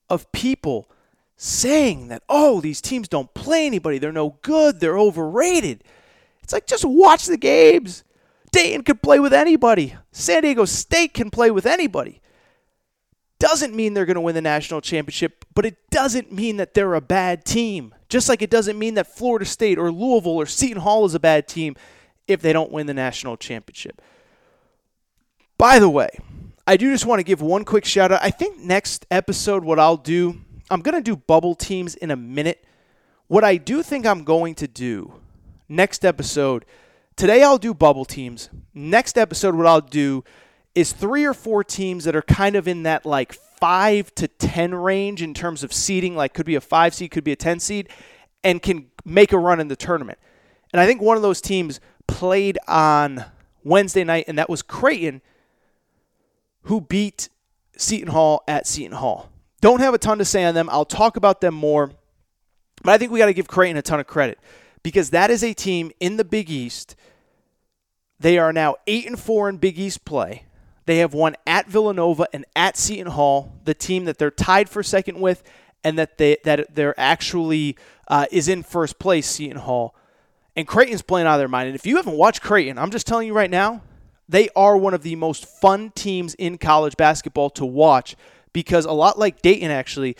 [0.08, 0.88] of people
[1.36, 3.98] saying that, oh, these teams don't play anybody.
[3.98, 4.78] They're no good.
[4.78, 5.82] They're overrated.
[6.42, 8.04] It's like, just watch the games.
[8.52, 12.20] Dayton could play with anybody, San Diego State can play with anybody.
[13.38, 16.94] Doesn't mean they're going to win the national championship, but it doesn't mean that they're
[16.94, 17.94] a bad team.
[18.12, 21.18] Just like it doesn't mean that Florida State or Louisville or Seton Hall is a
[21.18, 21.76] bad team
[22.28, 24.02] if they don't win the national championship.
[25.56, 26.10] By the way,
[26.66, 28.20] I do just want to give one quick shout out.
[28.22, 32.16] I think next episode, what I'll do I'm going to do bubble teams in a
[32.16, 32.62] minute.
[33.28, 35.14] What I do think I'm going to do
[35.66, 36.66] next episode,
[37.16, 38.50] today I'll do bubble teams.
[38.74, 40.22] Next episode, what I'll do
[40.74, 44.74] is three or four teams that are kind of in that like five to 10
[44.74, 47.60] range in terms of seeding, like could be a five seed, could be a 10
[47.60, 47.88] seed,
[48.42, 50.18] and can make a run in the tournament.
[50.72, 53.24] And I think one of those teams played on
[53.62, 55.22] Wednesday night, and that was Creighton,
[56.62, 57.28] who beat
[57.76, 59.30] Seton Hall at Seton Hall.
[59.60, 60.68] Don't have a ton to say on them.
[60.68, 61.92] I'll talk about them more.
[62.82, 64.40] But I think we got to give Creighton a ton of credit
[64.82, 66.96] because that is a team in the Big East.
[68.18, 70.46] They are now 8 and 4 in Big East play.
[70.86, 74.82] They have won at Villanova and at Seton Hall, the team that they're tied for
[74.82, 75.42] second with
[75.84, 77.76] and that they that they're actually
[78.08, 79.94] uh, is in first place, Seton Hall.
[80.54, 81.68] And Creighton's playing out of their mind.
[81.68, 83.82] And if you haven't watched Creighton, I'm just telling you right now,
[84.28, 88.16] they are one of the most fun teams in college basketball to watch
[88.52, 90.16] because a lot like Dayton, actually,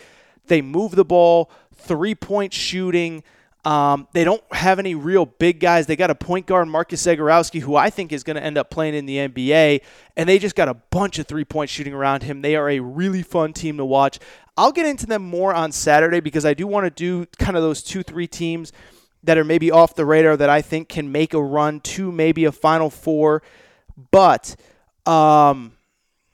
[0.47, 3.23] they move the ball, three point shooting.
[3.65, 5.87] Um, they don't have any real big guys.
[5.87, 8.69] They got a point guard, Marcus Zegarowski, who I think is going to end up
[8.69, 9.81] playing in the NBA,
[10.17, 12.41] and they just got a bunch of three point shooting around him.
[12.41, 14.19] They are a really fun team to watch.
[14.57, 17.63] I'll get into them more on Saturday because I do want to do kind of
[17.63, 18.73] those two, three teams
[19.23, 22.43] that are maybe off the radar that I think can make a run to maybe
[22.45, 23.41] a Final Four.
[24.11, 24.55] But,
[25.05, 25.72] um,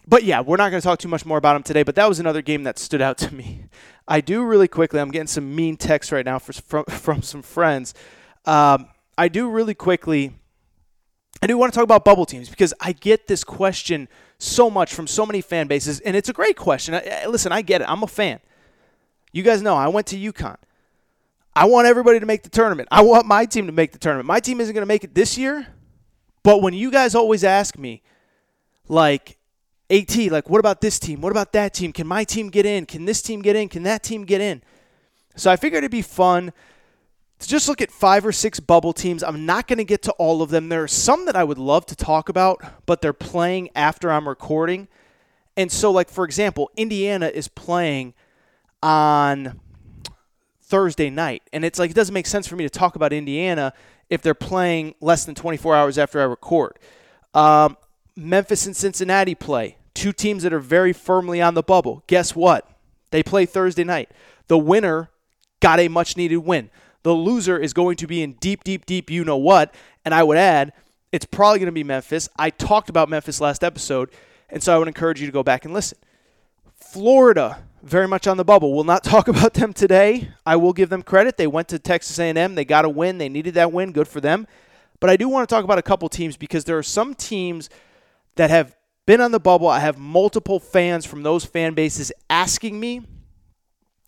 [0.10, 1.84] but yeah, we're not going to talk too much more about them today.
[1.84, 3.66] But that was another game that stood out to me.
[4.08, 5.00] I do really quickly.
[5.00, 7.94] I'm getting some mean texts right now for, from from some friends.
[8.46, 10.34] Um, I do really quickly.
[11.42, 14.94] I do want to talk about bubble teams because I get this question so much
[14.94, 16.96] from so many fan bases, and it's a great question.
[16.96, 17.90] I, listen, I get it.
[17.90, 18.40] I'm a fan.
[19.32, 20.58] You guys know I went to UConn.
[21.56, 22.90] I want everybody to make the tournament.
[22.92, 24.28] I want my team to make the tournament.
[24.28, 25.68] My team isn't going to make it this year,
[26.44, 28.02] but when you guys always ask me,
[28.88, 29.39] like,
[29.92, 31.22] AT, like, what about this team?
[31.22, 31.92] What about that team?
[31.92, 32.86] Can my team get in?
[32.86, 33.70] Can this team get in?
[33.70, 34.62] Can that team get in?
[35.36, 36.54] So I figured it'd be fun
[37.40, 39.24] to just look at five or six bubble teams.
[39.24, 40.70] I'm not going to get to all of them.
[40.70, 44.28] There are some that I would love to talk about, but they're playing after I'm
[44.28, 44.88] recording.
[45.58, 48.14] And so, like, for example, Indiana is playing
[48.84, 49.60] on
[50.62, 51.42] Thursday night.
[51.52, 53.74] And it's like, it doesn't make sense for me to talk about Indiana
[54.10, 56.78] if they're playing less than 24 hours after I record.
[57.34, 57.76] Um,
[58.16, 62.04] Memphis and Cincinnati play two teams that are very firmly on the bubble.
[62.08, 62.66] Guess what?
[63.12, 64.10] They play Thursday night.
[64.48, 65.10] The winner
[65.60, 66.70] got a much needed win.
[67.04, 69.76] The loser is going to be in deep, deep, deep, you know what.
[70.06, 70.72] And I would add,
[71.12, 72.30] it's probably going to be Memphis.
[72.38, 74.10] I talked about Memphis last episode,
[74.50, 75.98] and so I would encourage you to go back and listen.
[76.76, 78.74] Florida, very much on the bubble.
[78.74, 80.30] We'll not talk about them today.
[80.46, 81.36] I will give them credit.
[81.36, 82.56] They went to Texas A&M.
[82.56, 83.18] They got a win.
[83.18, 83.92] They needed that win.
[83.92, 84.48] Good for them.
[85.02, 87.70] But I do want to talk about a couple teams because there are some teams
[88.36, 88.76] that have
[89.10, 89.68] been on the bubble.
[89.68, 93.02] I have multiple fans from those fan bases asking me.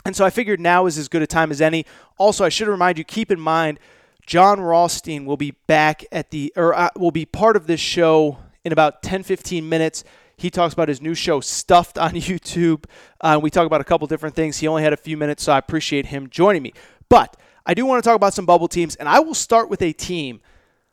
[0.06, 1.88] And so I figured now is as good a time as any.
[2.20, 3.80] Also, I should remind you keep in mind
[4.28, 8.38] Jon Rothstein will be back at the or uh, will be part of this show
[8.64, 10.04] in about 10 15 minutes.
[10.38, 12.84] He talks about his new show Stuffed on YouTube.
[13.20, 14.60] Uh, we talk about a couple different things.
[14.60, 16.74] He only had a few minutes, so I appreciate him joining me.
[17.10, 19.82] But I do want to talk about some bubble teams, and I will start with
[19.82, 20.42] a team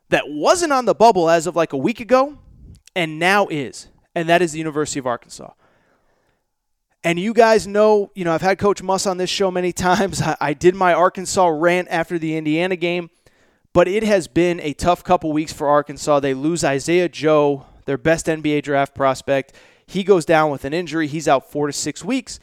[0.09, 2.39] that wasn't on the bubble as of like a week ago
[2.95, 3.87] and now is
[4.19, 5.51] and that is the University of Arkansas.
[7.03, 10.21] And you guys know, you know, I've had Coach Muss on this show many times.
[10.21, 13.09] I, did my Arkansas rant after the Indiana game,
[13.73, 16.19] but it has been a tough couple weeks for Arkansas.
[16.19, 19.53] They lose Isaiah Joe, their best NBA draft prospect.
[19.85, 21.07] He goes down with an injury.
[21.07, 22.39] He's out four to six weeks.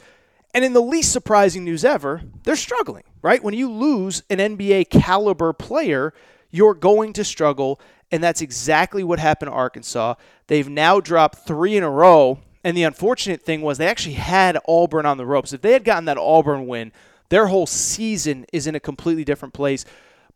[0.55, 3.43] And in the least surprising news ever, they're struggling, right?
[3.43, 6.15] When you lose an NBA caliber player,
[6.49, 7.79] you're going to struggle.
[8.11, 10.15] And that's exactly what happened to Arkansas.
[10.47, 12.39] They've now dropped three in a row.
[12.63, 15.53] And the unfortunate thing was they actually had Auburn on the ropes.
[15.53, 16.91] If they had gotten that Auburn win,
[17.29, 19.85] their whole season is in a completely different place.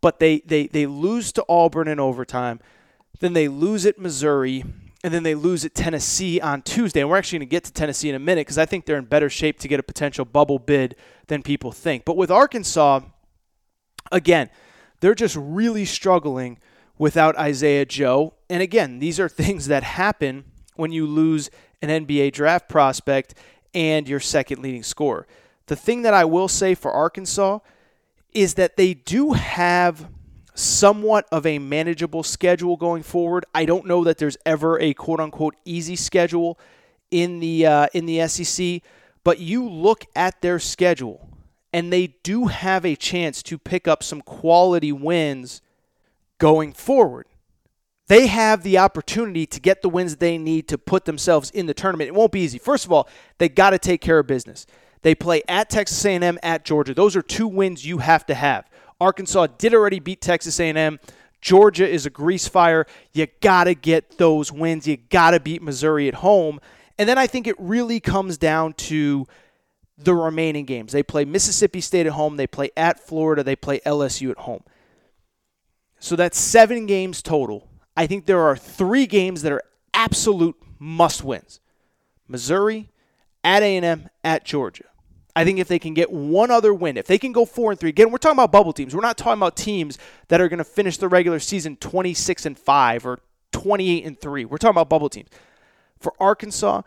[0.02, 2.60] But they, they, they lose to Auburn in overtime.
[3.20, 4.64] Then they lose at Missouri.
[5.04, 7.02] And then they lose at Tennessee on Tuesday.
[7.02, 8.98] And we're actually going to get to Tennessee in a minute because I think they're
[8.98, 10.96] in better shape to get a potential bubble bid
[11.28, 12.06] than people think.
[12.06, 13.02] But with Arkansas,
[14.12, 14.50] again,
[15.00, 16.60] they're just really struggling
[17.02, 18.36] without Isaiah Joe.
[18.48, 21.50] And again, these are things that happen when you lose
[21.82, 23.34] an NBA draft prospect
[23.74, 25.26] and your second leading scorer.
[25.66, 27.58] The thing that I will say for Arkansas
[28.34, 30.10] is that they do have
[30.54, 33.46] somewhat of a manageable schedule going forward.
[33.56, 36.60] I don't know that there's ever a quote unquote easy schedule
[37.10, 38.84] in the uh, in the SEC,
[39.24, 41.28] but you look at their schedule
[41.74, 45.64] and they do have a chance to pick up some quality wins
[46.42, 47.28] going forward.
[48.08, 51.74] They have the opportunity to get the wins they need to put themselves in the
[51.76, 52.08] tournament.
[52.08, 52.58] It won't be easy.
[52.58, 54.66] First of all, they got to take care of business.
[55.04, 56.96] They play at Texas A&M, at Georgia.
[56.96, 58.68] Those are two wins you have to have.
[59.00, 61.00] Arkansas did already beat Texas A&M.
[61.42, 62.88] Georgia is a grease fire.
[63.14, 64.88] You got to get those wins.
[64.88, 66.60] You got to beat Missouri at home.
[66.98, 69.28] And then I think it really comes down to
[69.96, 70.92] the remaining games.
[70.92, 74.64] They play Mississippi State at home, they play at Florida, they play LSU at home.
[76.02, 77.70] So that's seven games total.
[77.96, 79.62] I think there are three games that are
[79.94, 81.60] absolute must wins.
[82.28, 82.90] Missouri,
[83.44, 84.86] at A&M, at Georgia.
[85.36, 87.80] I think if they can get one other win, if they can go four and
[87.80, 88.96] three, again, we're talking about bubble teams.
[88.96, 92.58] We're not talking about teams that are going to finish the regular season 26 and
[92.58, 93.20] five or
[93.52, 94.44] 28 and three.
[94.44, 95.30] We're talking about bubble teams.
[96.00, 96.82] For Arkansas,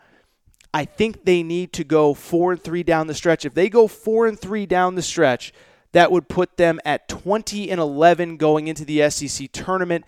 [0.73, 3.45] I think they need to go four and three down the stretch.
[3.45, 5.53] If they go four and three down the stretch,
[5.95, 10.03] That would put them at 20 and 11 going into the SEC tournament,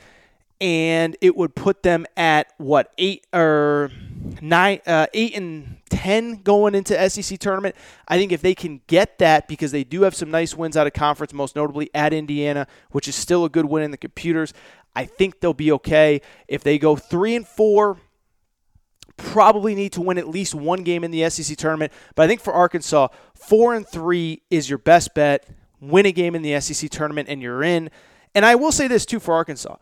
[0.59, 3.89] and it would put them at what eight or
[4.41, 7.73] nine, uh, eight and 10 going into SEC tournament.
[8.05, 10.87] I think if they can get that, because they do have some nice wins out
[10.87, 14.53] of conference, most notably at Indiana, which is still a good win in the computers.
[14.93, 16.19] I think they'll be okay
[16.49, 17.97] if they go three and four
[19.15, 21.93] probably need to win at least one game in the SEC tournament.
[22.13, 25.47] But I think for Arkansas, four and three is your best bet.
[25.79, 27.89] Win a game in the SEC tournament and you're in.
[28.35, 29.77] And I will say this too for Arkansas.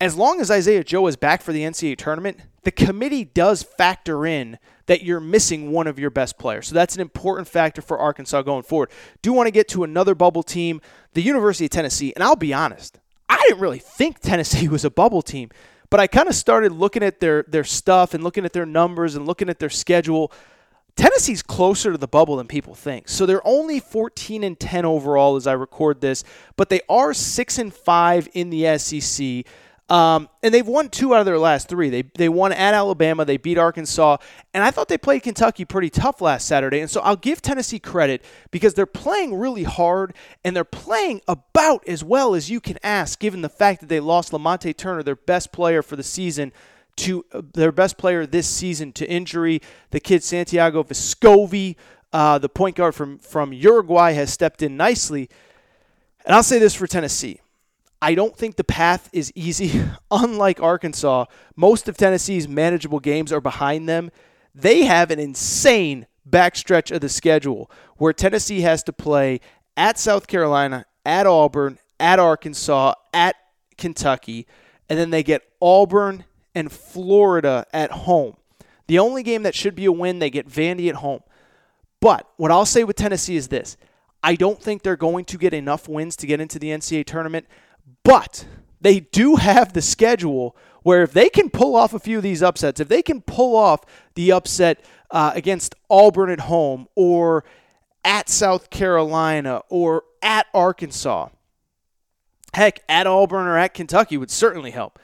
[0.00, 4.26] As long as Isaiah Joe is back for the NCAA tournament, the committee does factor
[4.26, 6.68] in that you're missing one of your best players.
[6.68, 8.90] So that's an important factor for Arkansas going forward.
[9.20, 10.80] Do want to get to another bubble team,
[11.14, 12.12] the University of Tennessee.
[12.14, 15.50] And I'll be honest, I didn't really think Tennessee was a bubble team.
[15.90, 19.14] But I kind of started looking at their their stuff and looking at their numbers
[19.14, 20.32] and looking at their schedule.
[20.96, 23.08] Tennessee's closer to the bubble than people think.
[23.08, 26.22] So they're only 14 and 10 overall as I record this,
[26.56, 29.44] but they are 6 and 5 in the SEC.
[29.92, 31.90] Um, and they've won two out of their last three.
[31.90, 34.16] They, they won at Alabama, they beat Arkansas,
[34.54, 36.80] and I thought they played Kentucky pretty tough last Saturday.
[36.80, 41.86] And so I'll give Tennessee credit because they're playing really hard and they're playing about
[41.86, 45.16] as well as you can ask, given the fact that they lost Lamonte Turner, their
[45.16, 46.52] best player for the season,
[46.96, 49.60] to uh, their best player this season to injury.
[49.90, 51.76] The kid Santiago Vescovi,
[52.12, 55.28] uh, the point guard from, from Uruguay, has stepped in nicely.
[56.24, 57.40] And I'll say this for Tennessee.
[58.00, 59.82] I don't think the path is easy.
[60.10, 61.26] Unlike Arkansas,
[61.56, 64.10] most of Tennessee's manageable games are behind them.
[64.54, 69.40] They have an insane backstretch of the schedule where Tennessee has to play
[69.76, 73.36] at South Carolina, at Auburn, at Arkansas, at
[73.78, 74.46] Kentucky,
[74.88, 76.24] and then they get Auburn
[76.54, 78.36] and Florida at home.
[78.86, 81.22] The only game that should be a win, they get Vandy at home.
[82.00, 83.76] But what I'll say with Tennessee is this
[84.22, 87.46] I don't think they're going to get enough wins to get into the NCAA tournament.
[88.04, 88.46] But
[88.80, 92.42] they do have the schedule where if they can pull off a few of these
[92.42, 93.84] upsets, if they can pull off
[94.14, 97.44] the upset uh, against Auburn at home or
[98.04, 101.28] at South Carolina or at Arkansas,
[102.54, 104.98] heck, at Auburn or at Kentucky would certainly help.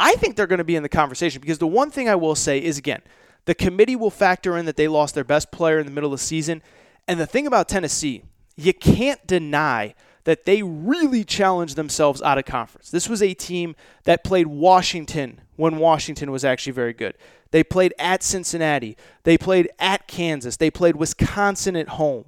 [0.00, 2.34] I think they're going to be in the conversation because the one thing I will
[2.34, 3.02] say is again,
[3.44, 6.18] the committee will factor in that they lost their best player in the middle of
[6.18, 6.62] the season.
[7.06, 8.22] And the thing about Tennessee,
[8.56, 12.90] you can't deny that they really challenged themselves out of conference.
[12.90, 17.16] This was a team that played Washington when Washington was actually very good.
[17.50, 18.96] They played at Cincinnati.
[19.24, 20.56] They played at Kansas.
[20.56, 22.26] They played Wisconsin at home.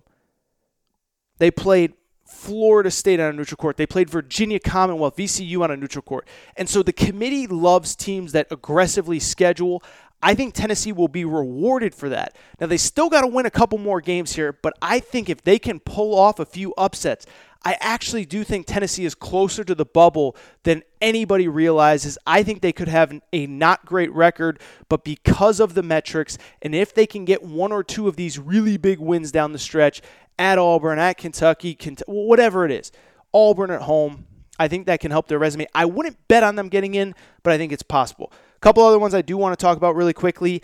[1.38, 1.94] They played
[2.32, 3.76] Florida State on a neutral court.
[3.76, 6.26] They played Virginia Commonwealth, VCU on a neutral court.
[6.56, 9.82] And so the committee loves teams that aggressively schedule.
[10.22, 12.36] I think Tennessee will be rewarded for that.
[12.60, 15.42] Now, they still got to win a couple more games here, but I think if
[15.42, 17.26] they can pull off a few upsets,
[17.64, 22.18] I actually do think Tennessee is closer to the bubble than anybody realizes.
[22.26, 26.74] I think they could have a not great record, but because of the metrics, and
[26.74, 30.02] if they can get one or two of these really big wins down the stretch
[30.38, 32.90] at Auburn, at Kentucky, Kent- whatever it is,
[33.32, 34.26] Auburn at home,
[34.58, 35.66] I think that can help their resume.
[35.74, 38.32] I wouldn't bet on them getting in, but I think it's possible.
[38.56, 40.62] A couple other ones I do want to talk about really quickly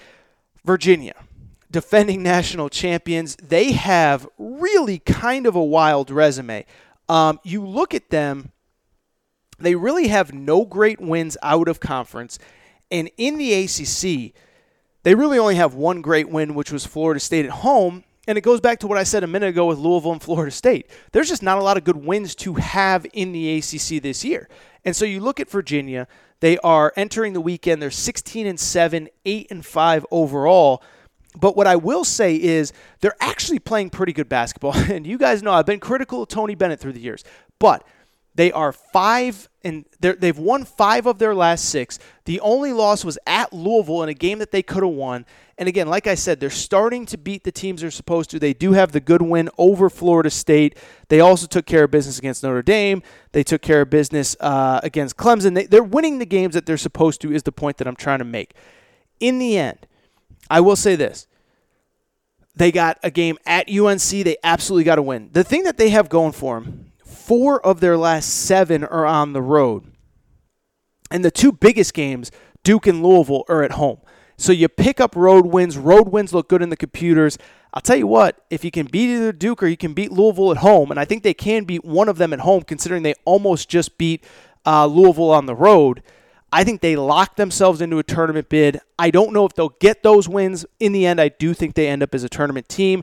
[0.64, 1.14] Virginia
[1.70, 3.36] defending national champions.
[3.36, 6.64] They have really kind of a wild resume.
[7.08, 8.52] Um, you look at them,
[9.58, 12.38] they really have no great wins out of conference.
[12.90, 14.34] And in the ACC,
[15.02, 18.04] they really only have one great win, which was Florida State at home.
[18.26, 20.50] And it goes back to what I said a minute ago with Louisville and Florida
[20.50, 20.90] State.
[21.12, 24.48] There's just not a lot of good wins to have in the ACC this year.
[24.84, 26.06] And so you look at Virginia,
[26.40, 30.82] they are entering the weekend, they're 16 and 7, 8 and 5 overall.
[31.38, 34.74] But what I will say is they're actually playing pretty good basketball.
[34.88, 37.22] And you guys know I've been critical of Tony Bennett through the years,
[37.58, 37.86] but
[38.34, 41.98] they are five and they've won five of their last six.
[42.24, 45.26] The only loss was at Louisville in a game that they could have won.
[45.58, 48.38] And again, like I said, they're starting to beat the teams they're supposed to.
[48.38, 50.78] They do have the good win over Florida State.
[51.08, 53.02] They also took care of business against Notre Dame.
[53.32, 55.54] They took care of business uh, against Clemson.
[55.54, 58.20] They, they're winning the games that they're supposed to, is the point that I'm trying
[58.20, 58.54] to make.
[59.18, 59.86] In the end,
[60.48, 61.26] I will say this.
[62.58, 64.00] They got a game at UNC.
[64.00, 65.30] They absolutely got to win.
[65.32, 69.32] The thing that they have going for them, four of their last seven are on
[69.32, 69.92] the road.
[71.08, 72.32] And the two biggest games,
[72.64, 73.98] Duke and Louisville, are at home.
[74.36, 75.78] So you pick up road wins.
[75.78, 77.38] Road wins look good in the computers.
[77.72, 80.50] I'll tell you what, if you can beat either Duke or you can beat Louisville
[80.50, 83.14] at home, and I think they can beat one of them at home, considering they
[83.24, 84.24] almost just beat
[84.66, 86.02] uh, Louisville on the road–
[86.52, 88.80] I think they lock themselves into a tournament bid.
[88.98, 90.64] I don't know if they'll get those wins.
[90.80, 93.02] In the end, I do think they end up as a tournament team.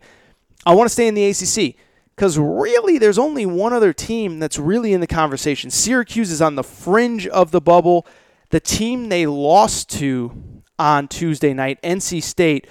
[0.66, 1.76] I want to stay in the ACC.
[2.16, 5.70] because really there's only one other team that's really in the conversation.
[5.70, 8.08] Syracuse is on the fringe of the bubble.
[8.50, 12.68] The team they lost to on Tuesday night, NC State,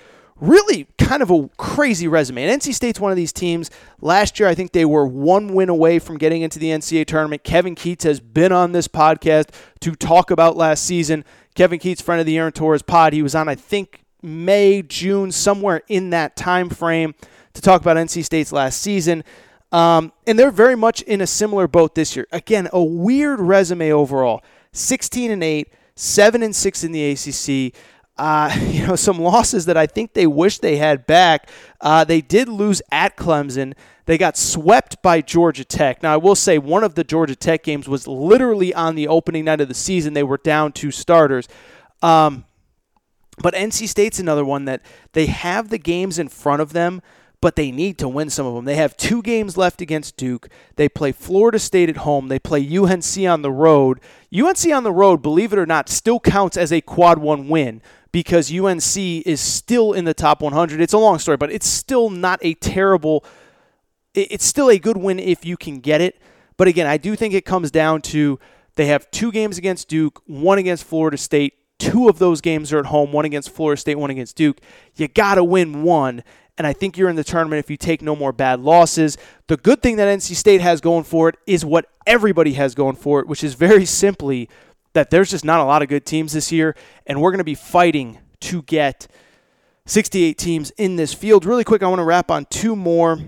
[0.49, 2.45] really kind of a crazy resume.
[2.45, 3.71] And NC State's one of these teams.
[4.01, 7.45] Last year, I think they were one win away from getting into the NCAA tournament.
[7.45, 11.25] Kevin Keatts has been on this podcast to talk about last season.
[11.55, 15.31] Kevin Keatts, friend of the Aaron Torres pod, he was on, I think, May, June,
[15.31, 17.15] somewhere in that time frame
[17.53, 19.23] to talk about NC State's last season.
[19.71, 22.27] Um, and they're very much in a similar boat this year.
[22.33, 24.43] Again, a weird resume overall
[24.73, 27.75] 16 and 8, 7 and 6 in the ACC
[28.17, 31.49] uh, you know, some losses that I think they wish they had back.
[31.81, 33.75] Uh, they did lose at Clemson.
[34.07, 36.03] They got swept by Georgia Tech.
[36.03, 39.47] Now, I will say one of the Georgia Tech games was literally on the opening
[39.47, 40.13] night of the season.
[40.13, 41.49] They were down two starters.
[42.03, 42.45] Um,
[43.39, 47.01] but NC State's another one that they have the games in front of them,
[47.41, 48.67] but they need to win some of them.
[48.67, 50.49] They have two games left against Duke.
[50.77, 52.29] They play Florida State at home.
[52.29, 54.01] They play UNC on the road.
[54.33, 57.81] UNC on the road, believe it or not, still counts as a quad one win
[58.15, 60.81] because UNC is still in the top 100.
[60.81, 63.25] It's a long story, but it's still not a terrible.
[64.15, 66.23] It's still a good win if you can get it.
[66.57, 68.39] But again, I do think it comes down to
[68.77, 71.55] they have two games against Duke, one against Florida State.
[71.81, 74.61] Two of those games are at home, one against Florida State, one against Duke.
[74.95, 76.23] You got to win one.
[76.57, 79.19] And I think you're in the tournament if you take no more bad losses.
[79.49, 82.95] The good thing that NC State has going for it is what everybody has going
[82.95, 84.49] for it, which is very simply
[84.95, 86.75] that there's just not a lot of good teams this year,
[87.07, 89.07] and we're going to be fighting to get
[89.87, 91.45] 68 teams in this field.
[91.45, 93.19] Really quick, I want to wrap on two more.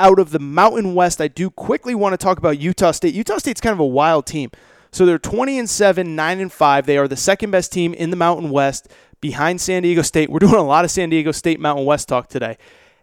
[0.00, 3.14] Out of the Mountain West, I do quickly want to talk about Utah State.
[3.14, 4.50] Utah State's kind of a wild team.
[4.90, 6.86] So they're 20 and 7, 9 and 5.
[6.86, 8.88] They are the second best team in the Mountain West
[9.20, 10.28] behind San Diego State.
[10.28, 12.58] We're doing a lot of San Diego State Mountain West talk today.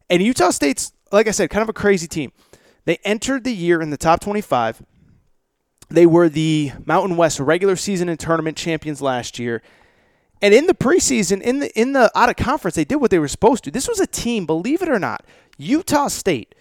[0.10, 2.34] And Utah State's, like I said, kind of a crazy team.
[2.86, 4.84] They entered the year in the top 25.
[5.90, 9.62] They were the Mountain West regular season and tournament champions last year.
[10.42, 13.20] And in the preseason, in the in the out of conference, they did what they
[13.20, 13.72] were supposed to.
[13.72, 15.26] This was a team, believe it or not,
[15.58, 16.56] Utah State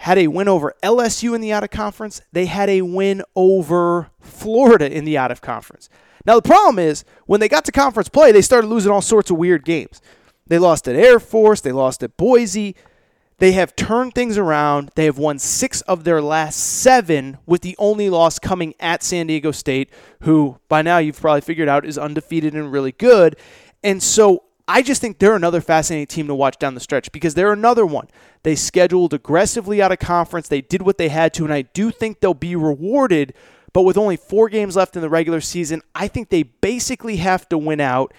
[0.00, 2.20] had a win over LSU in the out of conference.
[2.32, 5.88] They had a win over Florida in the out of conference.
[6.26, 9.30] Now the problem is when they got to conference play, they started losing all sorts
[9.30, 10.02] of weird games.
[10.46, 12.76] They lost at Air Force, they lost at Boise,
[13.38, 14.90] they have turned things around.
[14.94, 19.26] They have won six of their last seven, with the only loss coming at San
[19.26, 19.90] Diego State,
[20.22, 23.36] who by now you've probably figured out is undefeated and really good.
[23.84, 27.34] And so I just think they're another fascinating team to watch down the stretch because
[27.34, 28.08] they're another one.
[28.42, 30.48] They scheduled aggressively out of conference.
[30.48, 33.34] They did what they had to, and I do think they'll be rewarded.
[33.72, 37.46] But with only four games left in the regular season, I think they basically have
[37.50, 38.14] to win out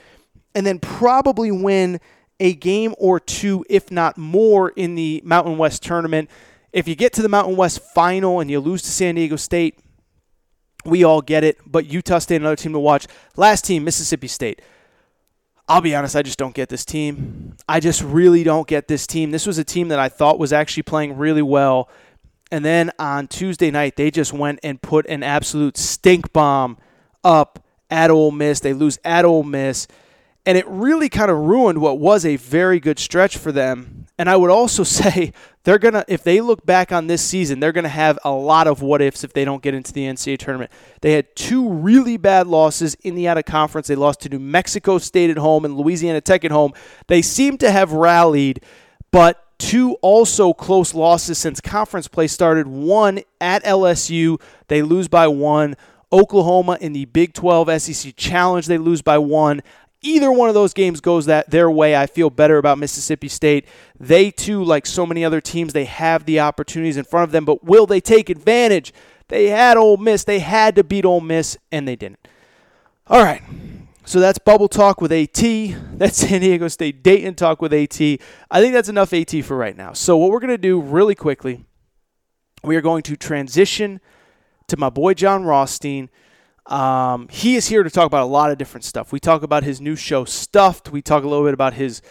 [0.53, 1.99] and then probably win
[2.39, 6.29] a game or two, if not more, in the Mountain West tournament.
[6.71, 9.79] If you get to the Mountain West final and you lose to San Diego State,
[10.85, 11.57] we all get it.
[11.65, 13.07] But Utah State, another team to watch.
[13.35, 14.61] Last team, Mississippi State.
[15.69, 17.57] I'll be honest, I just don't get this team.
[17.67, 19.31] I just really don't get this team.
[19.31, 21.89] This was a team that I thought was actually playing really well.
[22.51, 26.77] And then on Tuesday night, they just went and put an absolute stink bomb
[27.21, 28.61] up at Ole Miss.
[28.61, 29.87] They lose at Ole Miss
[30.47, 34.05] and it really kind of ruined what was a very good stretch for them.
[34.17, 35.33] And I would also say
[35.65, 38.31] they're going to, if they look back on this season, they're going to have a
[38.31, 40.71] lot of what ifs if they don't get into the NCAA tournament.
[41.01, 43.87] They had two really bad losses in the out of conference.
[43.87, 46.71] They lost to New Mexico State at home and Louisiana Tech at home.
[47.07, 48.63] They seem to have rallied,
[49.11, 52.67] but two also close losses since conference play started.
[52.67, 54.39] One at LSU,
[54.69, 55.75] they lose by one.
[56.09, 59.61] Oklahoma in the Big 12 SEC Challenge, they lose by one
[60.01, 63.67] either one of those games goes that their way, I feel better about Mississippi State.
[63.99, 67.45] They too, like so many other teams, they have the opportunities in front of them,
[67.45, 68.93] but will they take advantage?
[69.27, 70.23] They had Ole Miss.
[70.23, 72.27] They had to beat Ole Miss, and they didn't.
[73.07, 73.41] All right.
[74.05, 75.33] So that's bubble talk with AT.
[75.97, 77.99] That's San Diego State Dayton talk with AT.
[77.99, 79.91] I think that's enough AT for right now.
[79.91, 81.65] So what we're going to do really quickly,
[82.63, 83.99] we are going to transition
[84.67, 86.09] to my boy Jon Rothstein–
[86.67, 89.11] um, he is here to talk about a lot of different stuff.
[89.11, 90.91] We talk about his new show, Stuffed.
[90.91, 92.01] We talk a little bit about his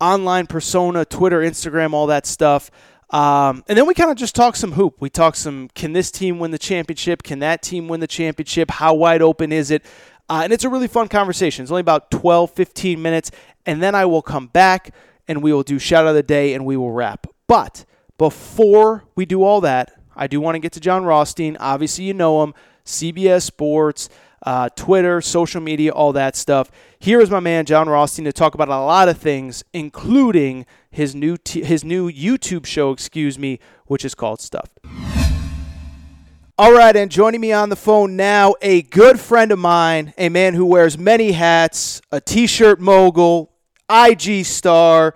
[0.00, 2.70] online persona, Twitter, Instagram, all that stuff.
[3.10, 5.00] Um, and then we kind of just talk some hoop.
[5.00, 7.22] We talk some can this team win the championship?
[7.22, 8.70] Can that team win the championship?
[8.70, 9.84] How wide open is it?
[10.28, 11.62] Uh, and it's a really fun conversation.
[11.62, 13.30] It's only about 12, 15 minutes.
[13.66, 14.94] And then I will come back
[15.28, 17.26] and we will do shout out of the day and we will wrap.
[17.46, 17.84] But
[18.16, 21.56] before we do all that, I do want to get to Jon Rothstein.
[21.58, 22.54] Obviously, you know him.
[22.84, 24.08] CBS Sports.
[24.46, 26.70] uh, Twitter, social media, all that stuff.
[26.98, 31.14] Here is my man Jon Rothstein to talk about a lot of things, including his
[31.14, 34.78] new t- his new YouTube show, excuse me, which is called Stuffed.
[36.58, 40.28] All right, and joining me on the phone now, a good friend of mine, a
[40.28, 43.50] man who wears many hats, a t-shirt mogul,
[43.90, 45.14] IG star,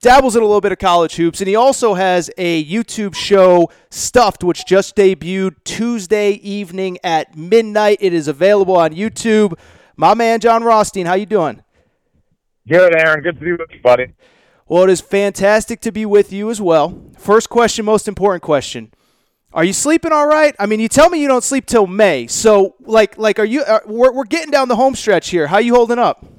[0.00, 3.70] dabbles in a little bit of college hoops, and he also has a YouTube show,
[3.90, 7.98] Stuffed, which just debuted Tuesday evening at midnight.
[8.00, 9.58] It is available on YouTube.
[9.96, 11.62] My man, Jon Rothstein, how you doing?
[12.68, 13.22] Good, Aaron.
[13.22, 14.14] Good to be with you, buddy.
[14.66, 17.10] Well, it is fantastic to be with you as well.
[17.16, 18.92] First question, most important question.
[19.52, 20.54] Are you sleeping all right?
[20.58, 22.26] I mean, you tell me you don't sleep till May.
[22.26, 23.64] So, like, like, are you?
[23.64, 25.46] Are, we're we're getting down the home stretch here.
[25.46, 26.37] How you holding up?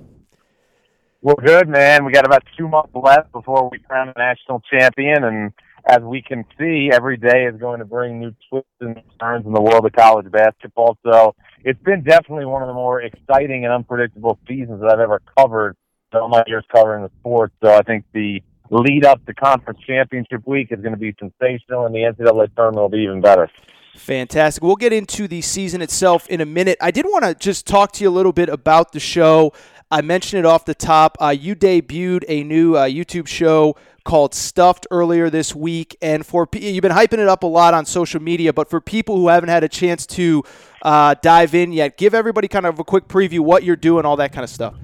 [1.22, 2.06] We're good, man.
[2.06, 5.52] We got about two months left before we crown a national champion, and
[5.86, 9.52] as we can see, every day is going to bring new twists and turns in
[9.52, 10.98] the world of college basketball.
[11.06, 15.22] So, it's been definitely one of the more exciting and unpredictable seasons that I've ever
[15.38, 15.76] covered.
[16.12, 18.42] In all my years covering the sport, so I think the
[18.72, 22.82] lead up to conference championship week is going to be sensational, and the NCAA tournament
[22.82, 23.48] will be even better.
[23.96, 24.64] Fantastic.
[24.64, 26.78] We'll get into the season itself in a minute.
[26.82, 29.54] I did want to just talk to you a little bit about the show.
[29.92, 31.18] I mentioned it off the top.
[31.20, 36.48] Uh, you debuted a new uh, YouTube show called Stuffed earlier this week, and for
[36.54, 38.54] you've been hyping it up a lot on social media.
[38.54, 40.44] But for people who haven't had a chance to
[40.84, 44.18] uh, dive in yet, give everybody kind of a quick preview what you're doing, all
[44.18, 44.76] that kind of stuff.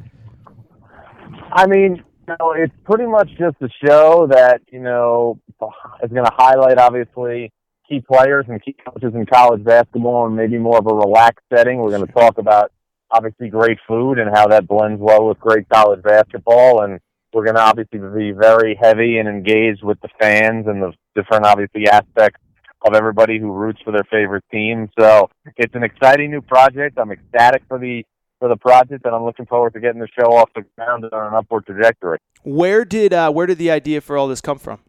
[1.51, 5.39] I mean, you know, it's pretty much just a show that you know
[6.01, 7.51] is going to highlight obviously
[7.87, 11.77] key players and key coaches in college basketball, and maybe more of a relaxed setting.
[11.77, 12.71] We're going to talk about
[13.15, 16.99] obviously great food and how that blends well with great college basketball, and
[17.33, 21.45] we're going to obviously be very heavy and engaged with the fans and the different
[21.45, 22.39] obviously aspects
[22.85, 24.89] of everybody who roots for their favorite team.
[24.99, 26.97] So it's an exciting new project.
[26.97, 28.03] I'm ecstatic for the
[28.39, 31.13] for the project, and I'm looking forward to getting the show off the ground and
[31.13, 32.19] on an upward trajectory.
[32.43, 34.79] Where did uh, where did the idea for all this come from?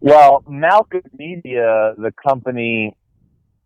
[0.00, 2.96] Well, Malcolm Media, the company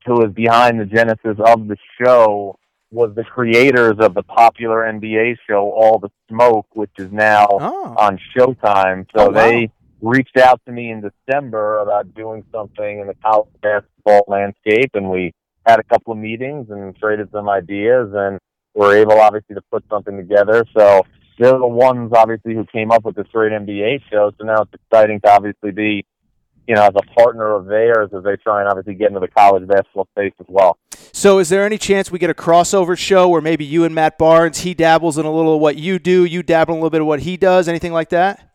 [0.05, 2.59] who is behind the genesis of the show,
[2.91, 7.95] was the creators of the popular NBA show All the Smoke, which is now oh.
[7.99, 9.07] on Showtime.
[9.17, 9.33] So oh, wow.
[9.33, 9.71] they
[10.01, 15.11] reached out to me in December about doing something in the college basketball landscape, and
[15.11, 15.35] we
[15.67, 18.39] had a couple of meetings and traded some ideas, and
[18.75, 20.65] were able obviously to put something together.
[20.77, 21.03] So
[21.39, 24.33] they're the ones obviously who came up with this great NBA show.
[24.39, 26.05] So now it's exciting to obviously be,
[26.69, 29.29] you know, as a partner of theirs as they try and obviously get into the
[29.29, 30.79] college basketball space as well.
[31.17, 34.19] So is there any chance we get a crossover show where maybe you and Matt
[34.19, 36.91] Barnes, he dabbles in a little of what you do, you dabble in a little
[36.91, 38.51] bit of what he does, anything like that?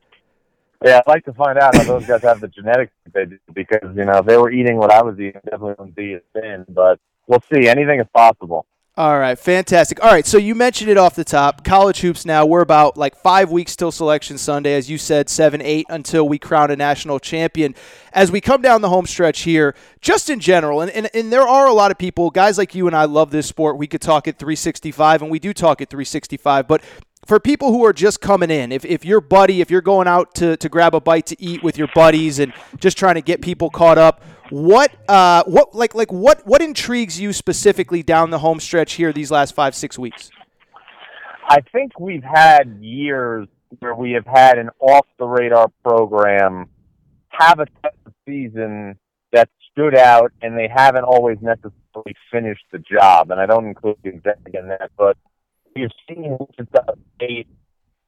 [0.86, 3.98] Yeah, I'd like to find out how those guys have the genetics they do because,
[3.98, 6.64] you know, if they were eating what I was eating, definitely wouldn't be as thin.
[6.70, 7.68] But we'll see.
[7.68, 8.68] Anything is possible.
[9.02, 10.04] All right, fantastic.
[10.04, 11.64] All right, so you mentioned it off the top.
[11.64, 15.60] College hoops now, we're about like five weeks till Selection Sunday, as you said, seven,
[15.60, 17.74] eight until we crown a national champion.
[18.14, 21.42] As we come down the home stretch here, just in general, and, and, and there
[21.42, 23.80] are a lot of people, guys like you and I love this sport.
[23.80, 26.84] We could talk at 365, and we do talk at 365, but
[27.26, 30.36] for people who are just coming in, if, if your buddy, if you're going out
[30.36, 33.42] to, to grab a bite to eat with your buddies and just trying to get
[33.42, 34.22] people caught up,
[34.52, 39.12] what uh what like like what what intrigues you specifically down the home stretch here
[39.12, 40.30] these last five six weeks?
[41.48, 43.48] I think we've had years
[43.80, 46.68] where we have had an off the radar program
[47.30, 47.66] have a
[48.26, 48.98] season
[49.32, 53.32] that stood out, and they haven't always necessarily finished the job.
[53.32, 55.18] And I don't include Gonzaga in that, but
[55.76, 57.48] we've seen Wichita State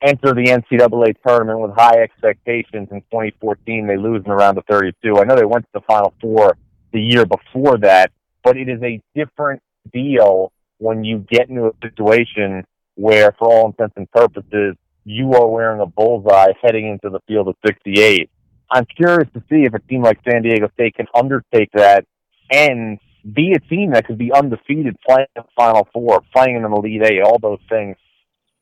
[0.03, 3.87] enter the NCAA tournament with high expectations in 2014.
[3.87, 5.17] They lose in the round of 32.
[5.17, 6.57] I know they went to the Final Four
[6.91, 8.11] the year before that,
[8.43, 12.63] but it is a different deal when you get into a situation
[12.95, 14.75] where, for all intents and purposes,
[15.05, 18.29] you are wearing a bullseye heading into the field of 68.
[18.69, 22.05] I'm curious to see if a team like San Diego State can undertake that
[22.51, 22.99] and
[23.33, 26.69] be a team that could be undefeated playing in the Final Four, playing in the
[26.69, 27.95] Elite Eight, all those things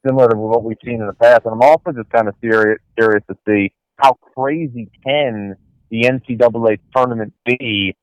[0.06, 1.42] similar to what we've seen in the past.
[1.46, 5.56] And I'm also just kind of serious, curious to see how crazy can
[5.90, 7.96] the NCAA tournament be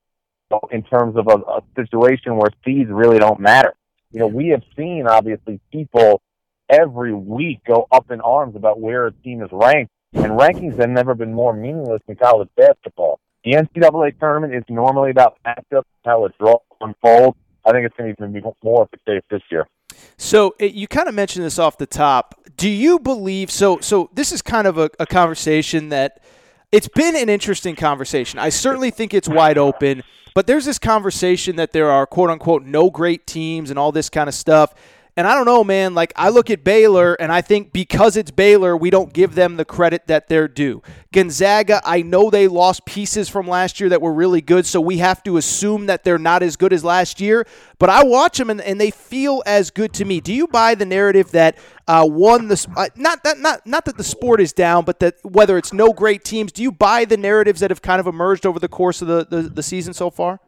[0.70, 3.74] in terms of a, a situation where seeds really don't matter.
[4.12, 6.22] You know, we have seen obviously people
[6.68, 10.90] every week go up in arms about where a team is ranked, and rankings have
[10.90, 13.20] never been more meaningless in college basketball.
[13.44, 17.36] The NCAA tournament is normally about matchups, how it draw unfolds.
[17.64, 19.66] I think it's going to be more of the case this year.
[20.16, 22.34] So it, you kind of mentioned this off the top.
[22.56, 23.78] Do you believe so?
[23.80, 26.20] So this is kind of a, a conversation that
[26.72, 28.38] it's been an interesting conversation.
[28.38, 30.02] I certainly think it's wide open,
[30.34, 34.08] but there's this conversation that there are quote unquote no great teams and all this
[34.08, 34.74] kind of stuff.
[35.18, 35.94] And I don't know, man.
[35.94, 39.56] Like, I look at Baylor, and I think because it's Baylor, we don't give them
[39.56, 40.80] the credit that they're due.
[41.12, 44.98] Gonzaga, I know they lost pieces from last year that were really good, so we
[44.98, 47.48] have to assume that they're not as good as last year.
[47.80, 50.20] But I watch them, and, and they feel as good to me.
[50.20, 51.58] Do you buy the narrative that
[51.88, 55.16] uh, one, the uh, not that not not that the sport is down, but that
[55.24, 58.46] whether it's no great teams, do you buy the narratives that have kind of emerged
[58.46, 60.38] over the course of the, the, the season so far?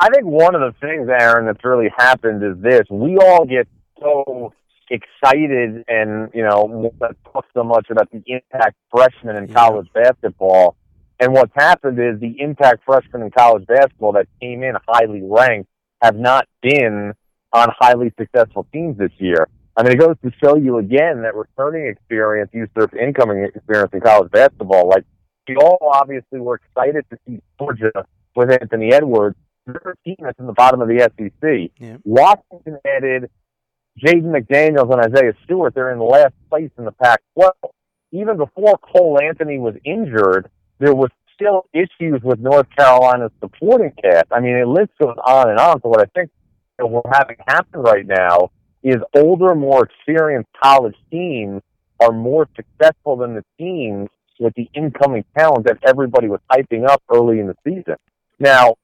[0.00, 3.68] I think one of the things, Aaron, that's really happened is this: we all get
[4.00, 4.52] so
[4.90, 6.92] excited and you know
[7.32, 10.76] talk so much about the impact freshmen in college basketball.
[11.18, 15.68] And what's happened is the impact freshmen in college basketball that came in highly ranked
[16.02, 17.14] have not been
[17.52, 19.48] on highly successful teams this year.
[19.76, 24.00] I mean, it goes to show you again that returning experience usurps incoming experience in
[24.00, 24.88] college basketball.
[24.88, 25.04] Like,
[25.48, 27.92] we all obviously were excited to see Georgia
[28.34, 29.36] with Anthony Edwards.
[29.66, 31.70] They're a team that's in the bottom of the SEC.
[31.78, 31.96] Yeah.
[32.04, 33.30] Washington added
[34.02, 37.50] Jaden McDaniels and Isaiah Stewart, they're in last place in the Pac-12.
[38.12, 44.26] Even before Cole Anthony was injured, there was still issues with North Carolina's supporting cast.
[44.30, 45.80] I mean, it list goes on and on.
[45.82, 46.30] So what I think
[46.78, 48.50] that we're having happen right now
[48.82, 51.62] is older, more experienced college teams
[52.00, 57.02] are more successful than the teams with the incoming talent that everybody was hyping up
[57.10, 57.96] early in the season.
[58.38, 58.76] Now,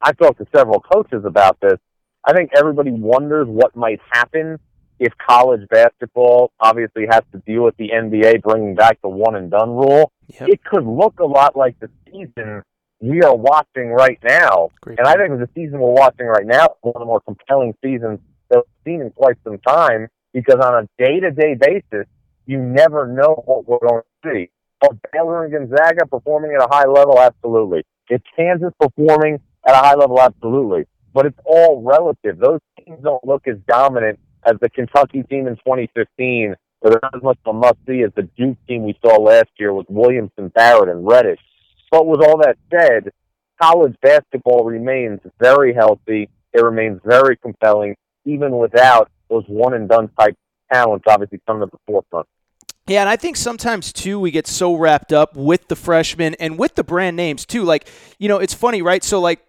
[0.00, 1.78] I talked to several coaches about this,
[2.24, 4.58] I think everybody wonders what might happen
[4.98, 9.50] if college basketball obviously has to deal with the NBA bringing back the one and
[9.50, 10.12] done rule.
[10.28, 10.48] Yep.
[10.50, 12.62] It could look a lot like the season
[13.00, 14.70] we are watching right now.
[14.82, 17.22] Great and I think the season we're watching right now is one of the more
[17.22, 21.56] compelling seasons that we've seen in quite some time because on a day to day
[21.58, 22.06] basis,
[22.44, 24.50] you never know what we're going to see.
[24.82, 27.18] Are Baylor and Gonzaga performing at a high level?
[27.18, 27.84] Absolutely.
[28.10, 30.20] Is Kansas performing at a high level?
[30.20, 32.38] Absolutely but it's all relative.
[32.38, 37.14] Those teams don't look as dominant as the Kentucky team in 2015, or they're not
[37.14, 39.86] as much of a must see as the Duke team we saw last year with
[39.88, 41.40] Williamson, Barrett, and Reddish.
[41.90, 43.12] But with all that said,
[43.60, 46.30] college basketball remains very healthy.
[46.52, 50.36] It remains very compelling, even without those one and done type
[50.72, 52.26] talents obviously coming to the forefront.
[52.86, 56.58] Yeah, and I think sometimes too we get so wrapped up with the freshmen and
[56.58, 57.62] with the brand names too.
[57.62, 57.86] Like,
[58.18, 59.04] you know, it's funny, right?
[59.04, 59.40] So like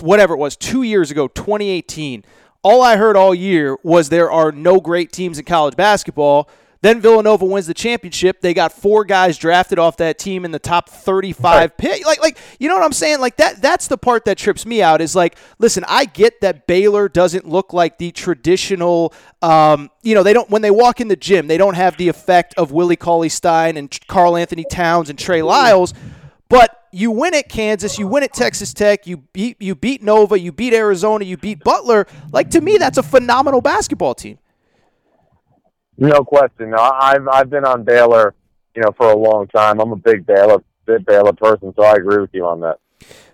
[0.00, 2.24] whatever it was, two years ago, 2018,
[2.62, 6.48] all I heard all year was there are no great teams in college basketball.
[6.82, 8.40] Then Villanova wins the championship.
[8.40, 12.04] They got four guys drafted off that team in the top 35 pick.
[12.04, 13.20] Like, like you know what I'm saying?
[13.20, 13.62] Like that.
[13.62, 15.00] That's the part that trips me out.
[15.00, 19.14] Is like, listen, I get that Baylor doesn't look like the traditional.
[19.42, 22.08] Um, you know, they don't when they walk in the gym, they don't have the
[22.08, 25.94] effect of Willie Cauley Stein and Karl-Anthony Towns and Trey Lyles.
[26.48, 30.38] But you win at Kansas, you win at Texas Tech, you beat you beat Nova,
[30.38, 32.06] you beat Arizona, you beat Butler.
[32.30, 34.38] Like to me, that's a phenomenal basketball team.
[35.98, 36.74] No question.
[36.74, 38.34] I've I've been on Baylor,
[38.76, 39.80] you know, for a long time.
[39.80, 42.78] I'm a big Baylor big Baylor person, so I agree with you on that.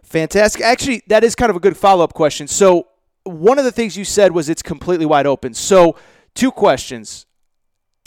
[0.02, 0.62] Fantastic.
[0.62, 2.46] Actually, that is kind of a good follow up question.
[2.48, 2.88] So
[3.24, 5.54] one of the things you said was it's completely wide open.
[5.54, 5.96] So
[6.34, 7.26] two questions.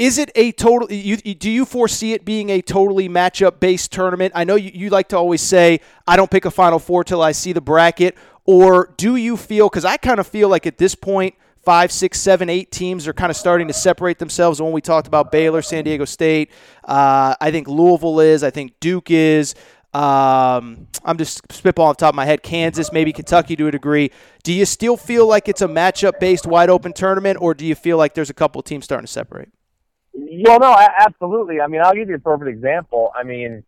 [0.02, 0.91] Is it a total?
[0.91, 4.32] You, do you foresee it being a totally matchup based tournament?
[4.34, 7.22] I know you, you like to always say, I don't pick a Final Four till
[7.22, 8.18] I see the bracket.
[8.45, 12.20] Or do you feel, because I kind of feel like at this point, five, six,
[12.20, 14.60] seven, eight teams are kind of starting to separate themselves.
[14.60, 16.49] When we talked about Baylor, San Diego State,
[16.84, 19.54] uh, I think Louisville is, I think Duke is.
[19.93, 22.41] Um, I'm just spitballing off the top of my head.
[22.41, 24.10] Kansas, maybe Kentucky to a degree.
[24.41, 27.76] Do you still feel like it's a matchup based wide open tournament, or do you
[27.76, 29.49] feel like there's a couple teams starting to separate?
[30.14, 31.62] Well, no, absolutely.
[31.62, 33.12] I mean, I'll give you a perfect example.
[33.16, 33.64] I mean,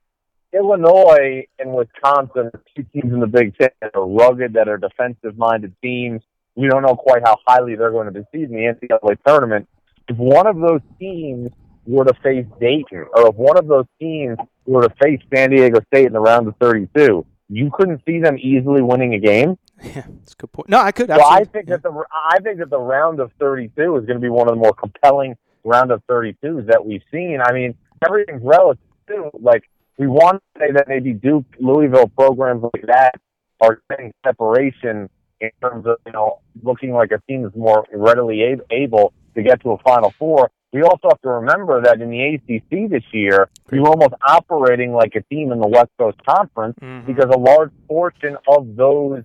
[0.53, 5.73] Illinois and Wisconsin, two teams in the Big Ten that are rugged, that are defensive-minded
[5.81, 6.21] teams.
[6.55, 9.67] We don't know quite how highly they're going to be in the NCAA tournament.
[10.07, 11.49] If one of those teams
[11.85, 15.79] were to face Dayton, or if one of those teams were to face San Diego
[15.87, 19.57] State in the round of 32, you couldn't see them easily winning a game.
[19.81, 20.69] Yeah, that's a good point.
[20.69, 21.09] No, I could.
[21.09, 21.77] Well, I think yeah.
[21.77, 24.53] that the I think that the round of 32 is going to be one of
[24.53, 27.39] the more compelling round of 32s that we've seen.
[27.43, 29.29] I mean, everything's relative too.
[29.33, 29.63] Like
[29.97, 33.15] we want to say that maybe Duke, Louisville programs like that
[33.61, 35.09] are getting separation
[35.39, 38.41] in terms of you know looking like a team is more readily
[38.71, 40.51] able to get to a Final Four.
[40.71, 45.13] We also have to remember that in the ACC this year, you're almost operating like
[45.15, 47.05] a team in the West Coast Conference mm-hmm.
[47.05, 49.21] because a large portion of those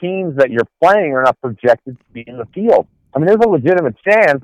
[0.00, 2.86] teams that you're playing are not projected to be in the field.
[3.14, 4.42] I mean, there's a legitimate chance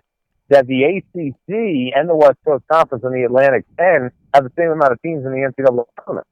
[0.52, 4.70] that the ACC and the West Coast Conference and the Atlantic 10 have the same
[4.70, 6.26] amount of teams in the NCAA tournament.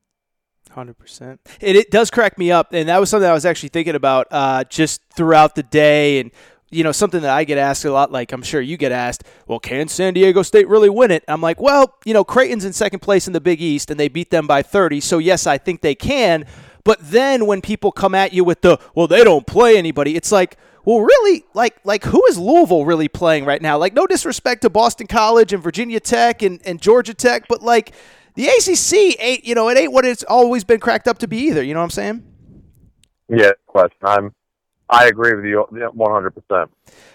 [0.71, 1.41] Hundred percent.
[1.61, 4.29] It it does crack me up, and that was something I was actually thinking about
[4.31, 6.31] uh, just throughout the day, and
[6.71, 8.13] you know something that I get asked a lot.
[8.13, 11.25] Like I'm sure you get asked, well, can San Diego State really win it?
[11.27, 14.07] I'm like, well, you know, Creighton's in second place in the Big East, and they
[14.07, 15.01] beat them by 30.
[15.01, 16.47] So yes, I think they can.
[16.85, 20.33] But then when people come at you with the, well, they don't play anybody, it's
[20.33, 23.79] like, well, really, like, like who is Louisville really playing right now?
[23.79, 27.93] Like, no disrespect to Boston College and Virginia Tech and, and Georgia Tech, but like
[28.35, 31.39] the ACC ain't, you know, it ain't what it's always been cracked up to be
[31.39, 31.63] either.
[31.63, 32.25] You know what I'm saying?
[33.29, 33.99] Yeah, question.
[34.03, 34.35] I'm,
[34.91, 36.31] I agree with you 100.
[36.31, 36.71] percent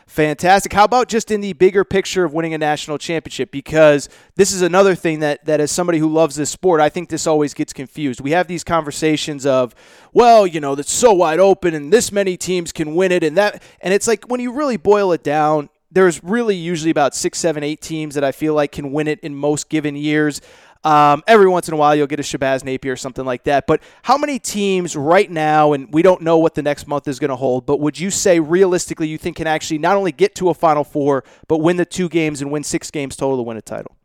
[0.08, 0.72] Fantastic.
[0.72, 3.52] How about just in the bigger picture of winning a national championship?
[3.52, 7.10] Because this is another thing that, that as somebody who loves this sport, I think
[7.10, 8.22] this always gets confused.
[8.22, 9.76] We have these conversations of,
[10.14, 13.36] well, you know, that's so wide open and this many teams can win it and
[13.36, 17.40] that and it's like when you really boil it down, there's really usually about six,
[17.40, 20.42] seven, eight teams that I feel like can win it in most given years.
[20.86, 23.66] Um, every once in a while, you'll get a Shabazz Napier or something like that.
[23.66, 27.18] But how many teams right now, and we don't know what the next month is
[27.18, 30.36] going to hold, but would you say realistically you think can actually not only get
[30.36, 33.42] to a Final Four, but win the two games and win six games total to
[33.42, 33.98] win a title?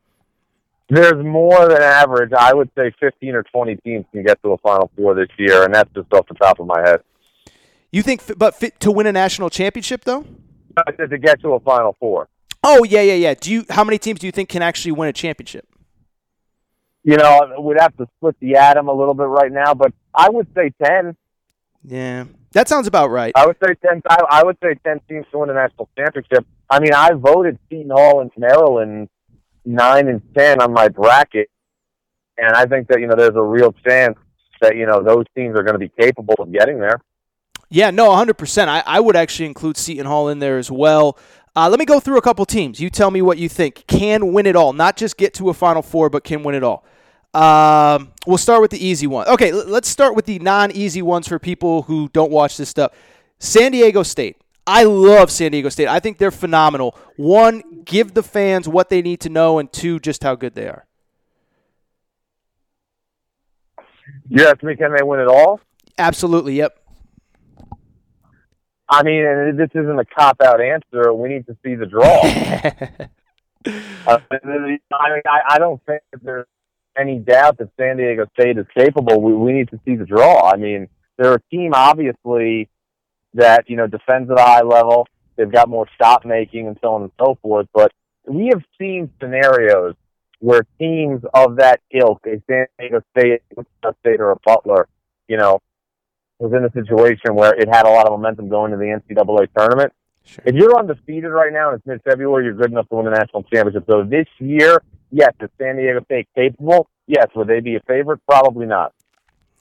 [0.88, 2.32] There's more than average.
[2.32, 5.64] I would say 15 or 20 teams can get to a Final Four this year,
[5.64, 7.02] and that's just off the top of my head.
[7.92, 10.24] You think, but to win a national championship, though?
[10.98, 12.28] To get to a Final Four.
[12.64, 13.34] Oh yeah, yeah, yeah.
[13.34, 13.66] Do you?
[13.68, 15.66] How many teams do you think can actually win a championship?
[17.02, 20.28] You know, we'd have to split the atom a little bit right now, but I
[20.28, 21.16] would say 10.
[21.84, 23.32] Yeah, that sounds about right.
[23.34, 24.02] I would say 10.
[24.08, 26.46] I, I would say 10 teams to win a national championship.
[26.68, 29.08] I mean, I voted Seton Hall and Maryland
[29.64, 31.48] 9 and 10 on my bracket,
[32.36, 34.18] and I think that, you know, there's a real chance
[34.60, 37.00] that, you know, those teams are going to be capable of getting there.
[37.72, 38.66] Yeah, no, 100%.
[38.66, 41.16] I, I would actually include Seton Hall in there as well.
[41.56, 42.80] Uh, let me go through a couple teams.
[42.80, 43.84] You tell me what you think.
[43.86, 46.62] Can win it all, not just get to a Final Four, but can win it
[46.62, 46.84] all.
[47.32, 49.28] Um, we'll start with the easy one.
[49.28, 52.92] Okay, let's start with the non-easy ones for people who don't watch this stuff.
[53.38, 54.36] San Diego State.
[54.66, 55.88] I love San Diego State.
[55.88, 56.96] I think they're phenomenal.
[57.16, 60.68] One, give the fans what they need to know, and two, just how good they
[60.68, 60.86] are.
[64.28, 65.60] You ask me, can they win it all?
[65.98, 66.54] Absolutely.
[66.56, 66.79] Yep.
[68.90, 71.14] I mean, this isn't a cop out answer.
[71.14, 72.20] We need to see the draw.
[74.06, 76.46] uh, I mean, I, I don't think that there's
[76.98, 79.22] any doubt that San Diego State is capable.
[79.22, 80.50] We, we need to see the draw.
[80.50, 82.68] I mean, they're a team, obviously,
[83.34, 85.06] that, you know, defends at a high level.
[85.36, 87.68] They've got more stop making and so on and so forth.
[87.72, 87.92] But
[88.26, 89.94] we have seen scenarios
[90.40, 94.88] where teams of that ilk, a San Diego State, a State, or a Butler,
[95.28, 95.60] you know,
[96.40, 99.48] was in a situation where it had a lot of momentum going to the NCAA
[99.56, 99.92] tournament.
[100.24, 100.44] Sure.
[100.46, 103.42] If you're undefeated right now and it's mid-February, you're good enough to win the national
[103.44, 103.84] championship.
[103.86, 106.88] So this year, yes, is San Diego State capable?
[107.06, 107.26] Yes.
[107.34, 108.20] Would they be a favorite?
[108.26, 108.92] Probably not.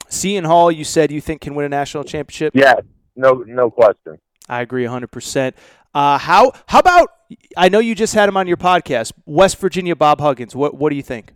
[0.08, 2.52] Seton Hall, you said you think can win a national championship?
[2.54, 2.82] Yes,
[3.14, 4.18] no, no question.
[4.48, 5.52] I agree 100%.
[5.92, 7.08] Uh, how how about
[7.56, 10.54] I know you just had him on your podcast, West Virginia Bob Huggins.
[10.54, 11.32] What what do you think?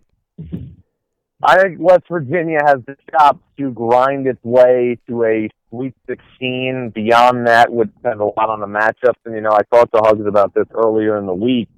[1.42, 6.92] I think West Virginia has the chops to grind its way to a Sweet 16.
[6.94, 9.18] Beyond that, would depend a lot on the matchups.
[9.24, 11.68] And you know, I talked to Hugs about this earlier in the week,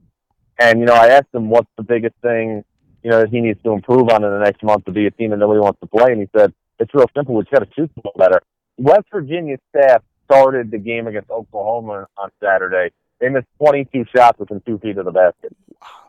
[0.59, 2.65] and you know, I asked him what's the biggest thing
[3.03, 5.11] you know that he needs to improve on in the next month to be a
[5.13, 6.11] team that nobody wants to play.
[6.11, 7.37] And he said it's real simple.
[7.37, 8.41] We just got to shoot the ball better.
[8.79, 12.93] West Virginia staff started the game against Oklahoma on Saturday.
[13.21, 15.57] They missed 22 shots within two feet of the basket.
[15.81, 16.06] Wow.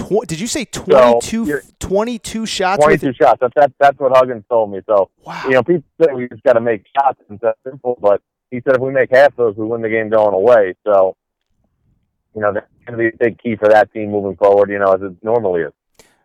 [0.00, 2.82] Tw- did you say 22, so 22 shots?
[2.82, 3.38] 22 with- shots.
[3.40, 4.80] That's, that's, that's what Huggins told me.
[4.86, 5.42] So, wow.
[5.44, 7.20] you know, people say we just got to make shots.
[7.28, 7.98] and that's simple.
[8.00, 10.74] But he said if we make half those, we win the game going away.
[10.84, 11.16] So,
[12.34, 14.78] you know, that's going to be a big key for that team moving forward, you
[14.78, 15.72] know, as it normally is.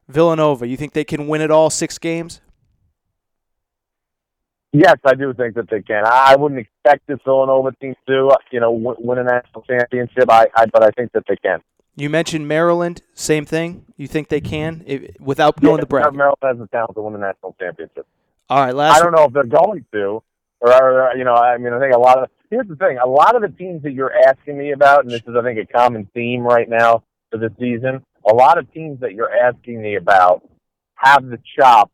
[0.08, 2.42] Villanova, you think they can win it all six games?
[4.72, 6.04] Yes, I do think that they can.
[6.06, 10.30] I wouldn't expect this Villanova team to, you know, win a national championship.
[10.30, 11.62] I, I but I think that they can.
[11.96, 13.86] You mentioned Maryland, same thing.
[13.96, 16.14] You think they can it, without knowing yeah, the bracket?
[16.14, 18.06] Maryland has the talent to win the national championship.
[18.50, 18.98] All right, last.
[18.98, 20.22] I don't know if they're going to,
[20.60, 23.36] or, you know, I mean, I think a lot of here's the thing: a lot
[23.36, 26.10] of the teams that you're asking me about, and this is, I think, a common
[26.14, 28.04] theme right now for this season.
[28.30, 30.48] A lot of teams that you're asking me about
[30.96, 31.92] have the chop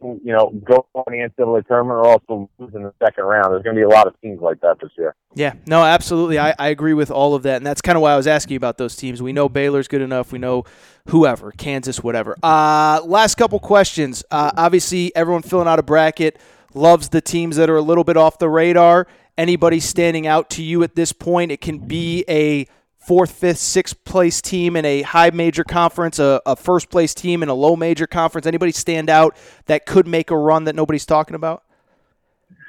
[0.00, 3.52] you know, go on the tournament or also lose in the second round.
[3.52, 5.14] There's going to be a lot of teams like that this year.
[5.34, 6.38] Yeah, no, absolutely.
[6.38, 7.56] I, I agree with all of that.
[7.56, 9.22] And that's kind of why I was asking about those teams.
[9.22, 10.32] We know Baylor's good enough.
[10.32, 10.64] We know
[11.08, 12.36] whoever, Kansas, whatever.
[12.42, 14.24] Uh, last couple questions.
[14.30, 16.38] Uh, obviously, everyone filling out a bracket
[16.74, 19.06] loves the teams that are a little bit off the radar.
[19.36, 21.50] Anybody standing out to you at this point?
[21.50, 22.66] It can be a
[23.10, 27.42] fourth, fifth, sixth place team in a high major conference, a, a first place team
[27.42, 28.46] in a low major conference?
[28.46, 29.36] Anybody stand out
[29.66, 31.64] that could make a run that nobody's talking about?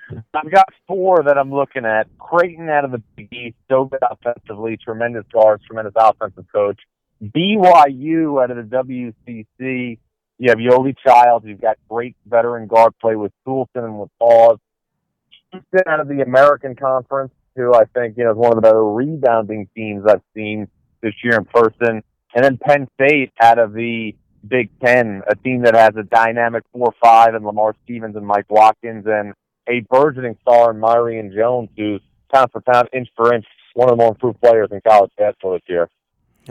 [0.09, 2.07] I've got four that I'm looking at.
[2.17, 6.79] Creighton out of the Big East, so good offensively, tremendous guards, tremendous offensive coach.
[7.23, 9.99] BYU out of the WCC.
[10.39, 11.45] You have Yoeli Childs.
[11.45, 14.57] You've got great veteran guard play with Toolson and with Haws.
[15.51, 18.61] Houston out of the American Conference, who I think you know is one of the
[18.61, 20.67] better rebounding teams I've seen
[21.01, 22.03] this year in person.
[22.33, 24.15] And then Penn State out of the
[24.47, 29.05] Big Ten, a team that has a dynamic four-five and Lamar Stevens and Mike Watkins
[29.05, 29.33] and
[29.67, 32.01] a burgeoning star in Myreon Jones, who's
[32.33, 35.53] pound for pound, inch for inch, one of the more improved players in college basketball
[35.53, 35.89] this year.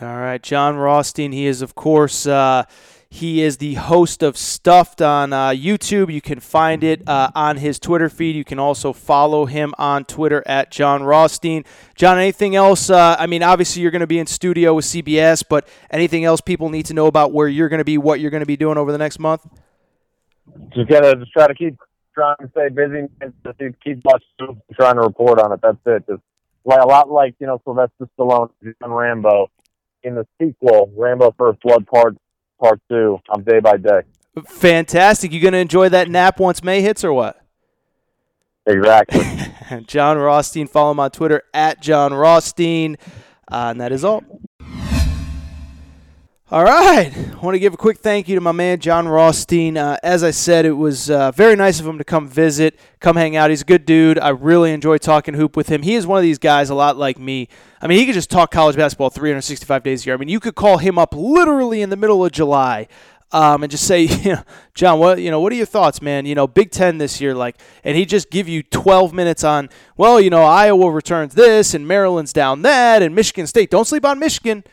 [0.00, 1.32] All right, Jon Rothstein.
[1.32, 2.64] He is, of course, uh,
[3.12, 6.12] he is the host of Stuffed on uh, YouTube.
[6.12, 8.36] You can find it uh, on his Twitter feed.
[8.36, 11.64] You can also follow him on Twitter at Jon Rothstein.
[11.96, 12.88] Jon, anything else?
[12.88, 16.40] Uh, I mean, obviously you're going to be in studio with CBS, but anything else
[16.40, 18.56] people need to know about where you're going to be, what you're going to be
[18.56, 19.44] doing over the next month?
[20.72, 21.76] Just gotta try to keep
[22.14, 25.60] trying to stay busy and just keep watching, trying to report on it.
[25.62, 26.04] That's it.
[26.08, 26.22] Just
[26.64, 28.50] like a lot like you know Sylvester Stallone
[28.82, 29.50] on Rambo
[30.02, 32.16] in the sequel, Rambo First Blood Part
[32.60, 33.18] Part Two.
[33.30, 34.02] I'm day by day.
[34.46, 35.32] Fantastic.
[35.32, 37.40] You going to enjoy that nap once May hits, or what?
[38.66, 39.24] Exactly.
[39.86, 40.66] Jon Rothstein.
[40.66, 42.96] Follow him on Twitter at Jon Rothstein.
[43.50, 44.22] Uh, and that is all.
[46.52, 47.16] All right.
[47.16, 49.76] I want to give a quick thank you to my man, Jon Rothstein.
[49.76, 53.14] Uh, as I said, it was uh, very nice of him to come visit, come
[53.14, 53.50] hang out.
[53.50, 54.18] He's a good dude.
[54.18, 55.82] I really enjoy talking hoop with him.
[55.82, 57.46] He is one of these guys, a lot like me.
[57.80, 60.16] I mean, he could just talk college basketball 365 days a year.
[60.16, 62.88] I mean, you could call him up literally in the middle of July
[63.30, 64.42] um, and just say, you know,
[64.74, 66.26] Jon, what you know, what are your thoughts, man?
[66.26, 69.68] You know, Big Ten this year, like, and he just give you 12 minutes on,
[69.96, 73.70] well, you know, Iowa returns this, and Maryland's down that, and Michigan State.
[73.70, 74.64] Don't sleep on Michigan.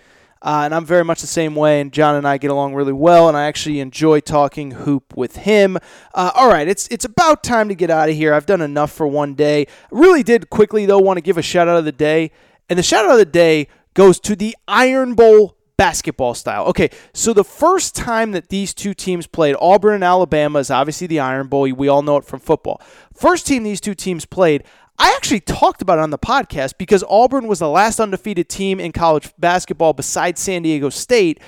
[0.42, 1.82] Uh, and I'm very much the same way.
[1.82, 5.38] And Jon and I get along really well, and I actually enjoy talking hoop with
[5.38, 5.78] him.
[6.14, 8.34] Uh, all right, it's it's about time to get out of here.
[8.34, 9.68] I've done enough for one day.
[9.92, 12.32] Really did quickly though want to give a shout out of the day,
[12.70, 16.66] and the shout out of the day goes to the Iron Bowl basketball style.
[16.66, 21.08] Okay, so the first time that these two teams played, Auburn and Alabama, is obviously
[21.08, 21.62] the Iron Bowl.
[21.72, 22.82] We all know it from football.
[23.14, 24.64] First team these two teams played,
[25.00, 28.80] I actually talked about it on the podcast because Auburn was the last undefeated team
[28.80, 31.40] in college basketball besides San Diego State,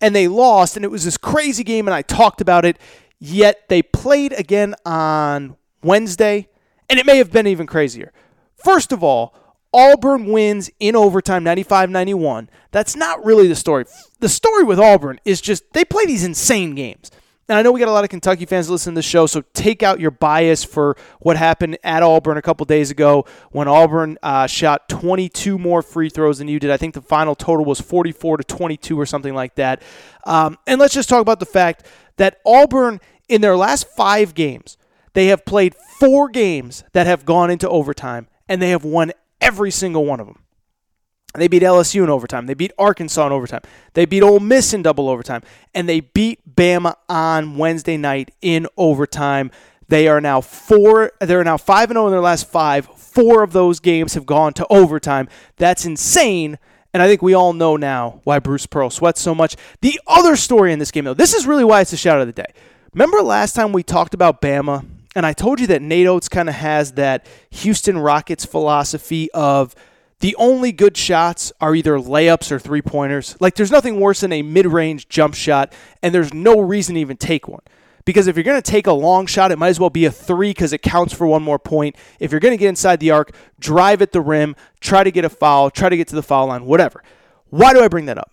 [0.00, 2.78] and they lost, and it was this crazy game, and I talked about it.
[3.18, 6.48] Yet they played again on Wednesday,
[6.88, 8.12] and it may have been even crazier.
[8.54, 9.34] First of all,
[9.72, 12.48] Auburn wins in overtime 95 91.
[12.70, 13.84] That's not really the story.
[14.20, 17.10] The story with Auburn is just they play these insane games.
[17.48, 19.42] And I know we got a lot of Kentucky fans listening to the show, so
[19.54, 24.18] take out your bias for what happened at Auburn a couple days ago when Auburn
[24.22, 26.70] uh, shot 22 more free throws than you did.
[26.70, 29.80] I think the final total was 44 to 22 or something like that.
[30.24, 31.86] Um, and let's just talk about the fact
[32.16, 34.76] that Auburn, in their last five games,
[35.14, 39.70] they have played four games that have gone into overtime, and they have won every
[39.70, 40.44] single one of them.
[41.34, 42.46] They beat LSU in overtime.
[42.46, 43.60] They beat Arkansas in overtime.
[43.92, 45.42] They beat Ole Miss in double overtime.
[45.74, 49.50] And they beat Bama on Wednesday night in overtime.
[49.88, 51.12] They are now four.
[51.20, 52.86] They're now five and zero in their last five.
[52.86, 55.28] Four of those games have gone to overtime.
[55.56, 56.58] That's insane.
[56.94, 59.56] And I think we all know now why Bruce Pearl sweats so much.
[59.82, 62.26] The other story in this game, though, this is really why it's a shout of
[62.26, 62.52] the day.
[62.94, 66.48] Remember last time we talked about Bama, and I told you that Nate Oats kind
[66.48, 69.74] of has that Houston Rockets philosophy of
[70.20, 73.36] the only good shots are either layups or three pointers.
[73.40, 77.00] Like, there's nothing worse than a mid range jump shot, and there's no reason to
[77.00, 77.62] even take one.
[78.04, 80.10] Because if you're going to take a long shot, it might as well be a
[80.10, 81.94] three because it counts for one more point.
[82.18, 85.24] If you're going to get inside the arc, drive at the rim, try to get
[85.24, 87.02] a foul, try to get to the foul line, whatever.
[87.50, 88.32] Why do I bring that up?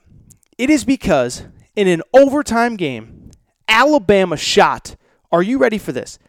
[0.57, 3.31] It is because in an overtime game,
[3.67, 4.95] Alabama shot,
[5.31, 6.19] are you ready for this?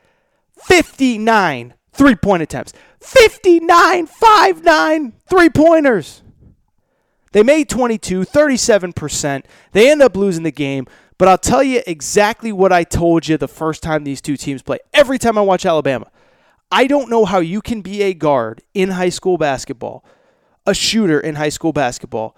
[0.59, 2.73] 59 three point attempts.
[3.01, 6.23] 59 5 9 three pointers.
[7.33, 9.45] They made 22, 37%.
[9.73, 10.87] They end up losing the game.
[11.19, 14.63] But I'll tell you exactly what I told you the first time these two teams
[14.63, 14.79] play.
[14.93, 16.11] Every time I watch Alabama,
[16.71, 20.05] I don't know how you can be a guard in high school basketball,
[20.67, 22.37] a shooter in high school basketball,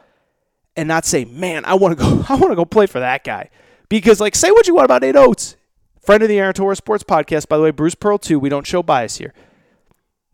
[0.77, 2.25] and not say, "Man, I want to go.
[2.29, 3.51] I want to go play for that guy."
[3.89, 5.57] Because, like, say what you want about Nate Oats,
[6.01, 7.49] friend of the Aaron Torres Sports Podcast.
[7.49, 8.39] By the way, Bruce Pearl too.
[8.39, 9.33] We don't show bias here.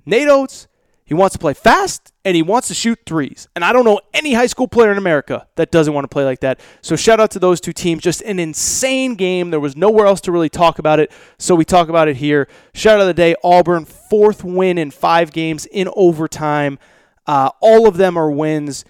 [0.06, 0.68] Nate Oats,
[1.06, 3.46] he wants to play fast and he wants to shoot threes.
[3.54, 6.24] And I don't know any high school player in America that doesn't want to play
[6.24, 6.60] like that.
[6.80, 8.02] So shout out to those two teams.
[8.02, 9.50] Just an insane game.
[9.50, 11.12] There was nowhere else to really talk about it.
[11.38, 12.48] So we talk about it here.
[12.72, 16.78] Shout out of the day Auburn, fourth win in five games in overtime.
[17.26, 18.84] Uh, all of them are wins.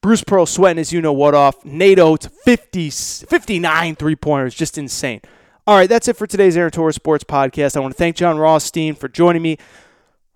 [0.00, 1.64] Bruce Pearl sweating his you know what off.
[1.64, 5.20] Nate Oats, 50, 59 three pointers, just insane.
[5.66, 7.76] All right, that's it for today's Aaron Torres Sports Podcast.
[7.76, 9.58] I want to thank Jon Rothstein for joining me.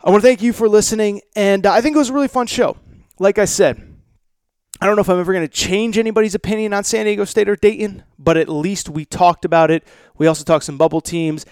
[0.03, 2.29] I want to thank you for listening, and uh, I think it was a really
[2.29, 2.79] fun show.
[3.19, 3.87] Like I said,
[4.81, 7.51] I don't know if I'm ever going to change anybody's opinion on San Diego State
[7.51, 9.87] or Dayton, but at least we talked about it.
[10.17, 11.45] We also talked some bubble teams,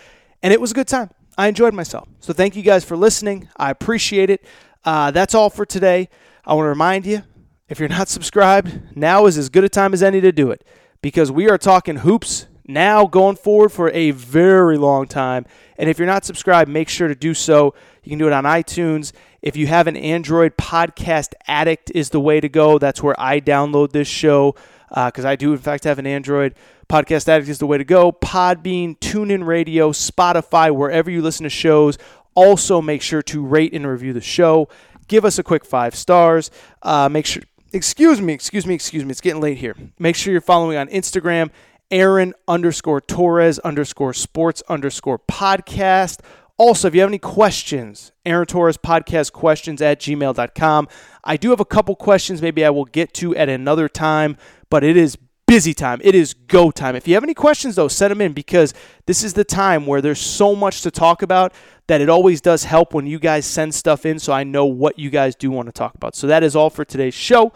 [0.42, 1.10] and it was a good time.
[1.36, 2.08] I enjoyed myself.
[2.20, 3.50] So thank you guys for listening.
[3.58, 4.42] I appreciate it.
[4.82, 6.08] Uh, that's all for today.
[6.46, 7.24] I want to remind you
[7.68, 10.66] if you're not subscribed, now is as good a time as any to do it
[11.02, 15.44] because we are talking hoops now going forward for a very long time.
[15.78, 17.74] And if you're not subscribed, make sure to do so.
[18.02, 19.12] You can do it on iTunes.
[19.40, 22.78] If you have an Android, Podcast Addict is the way to go.
[22.78, 24.56] That's where I download this show
[24.88, 26.54] because uh, I do, in fact, have an Android.
[26.88, 28.10] Podcast Addict is the way to go.
[28.10, 31.96] Podbean, TuneIn Radio, Spotify, wherever you listen to shows.
[32.34, 34.68] Also, make sure to rate and review the show.
[35.06, 36.50] Give us a quick five stars.
[36.82, 39.10] Uh, make sure excuse me, excuse me, excuse me.
[39.10, 39.76] It's getting late here.
[39.98, 41.50] Make sure you're following on Instagram,
[41.90, 46.20] Aaron underscore Torres underscore sports underscore podcast.
[46.58, 50.88] Also, if you have any questions, Aaron Torres podcast questions at gmail.com.
[51.24, 54.36] I do have a couple questions maybe I will get to at another time,
[54.68, 55.16] but it is
[55.46, 56.00] busy time.
[56.04, 56.94] It is go time.
[56.94, 58.74] If you have any questions, though, send them in because
[59.06, 61.54] this is the time where there's so much to talk about
[61.86, 64.98] that it always does help when you guys send stuff in so I know what
[64.98, 66.14] you guys do want to talk about.
[66.14, 67.52] So that is all for today's show.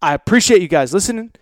[0.00, 1.32] I appreciate you guys listening.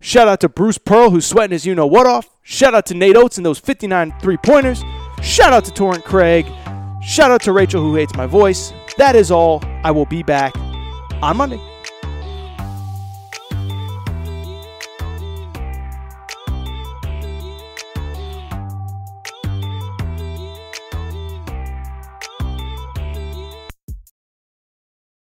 [0.00, 2.28] Shout out to Bruce Pearl, who's sweating his you know what off.
[2.42, 4.82] Shout out to Nate Oats and those 59 three pointers.
[5.22, 6.46] Shout out to Torrent Craig.
[7.02, 8.72] Shout out to Rachel, who hates my voice.
[8.96, 9.62] That is all.
[9.82, 10.56] I will be back
[11.20, 11.60] on Monday.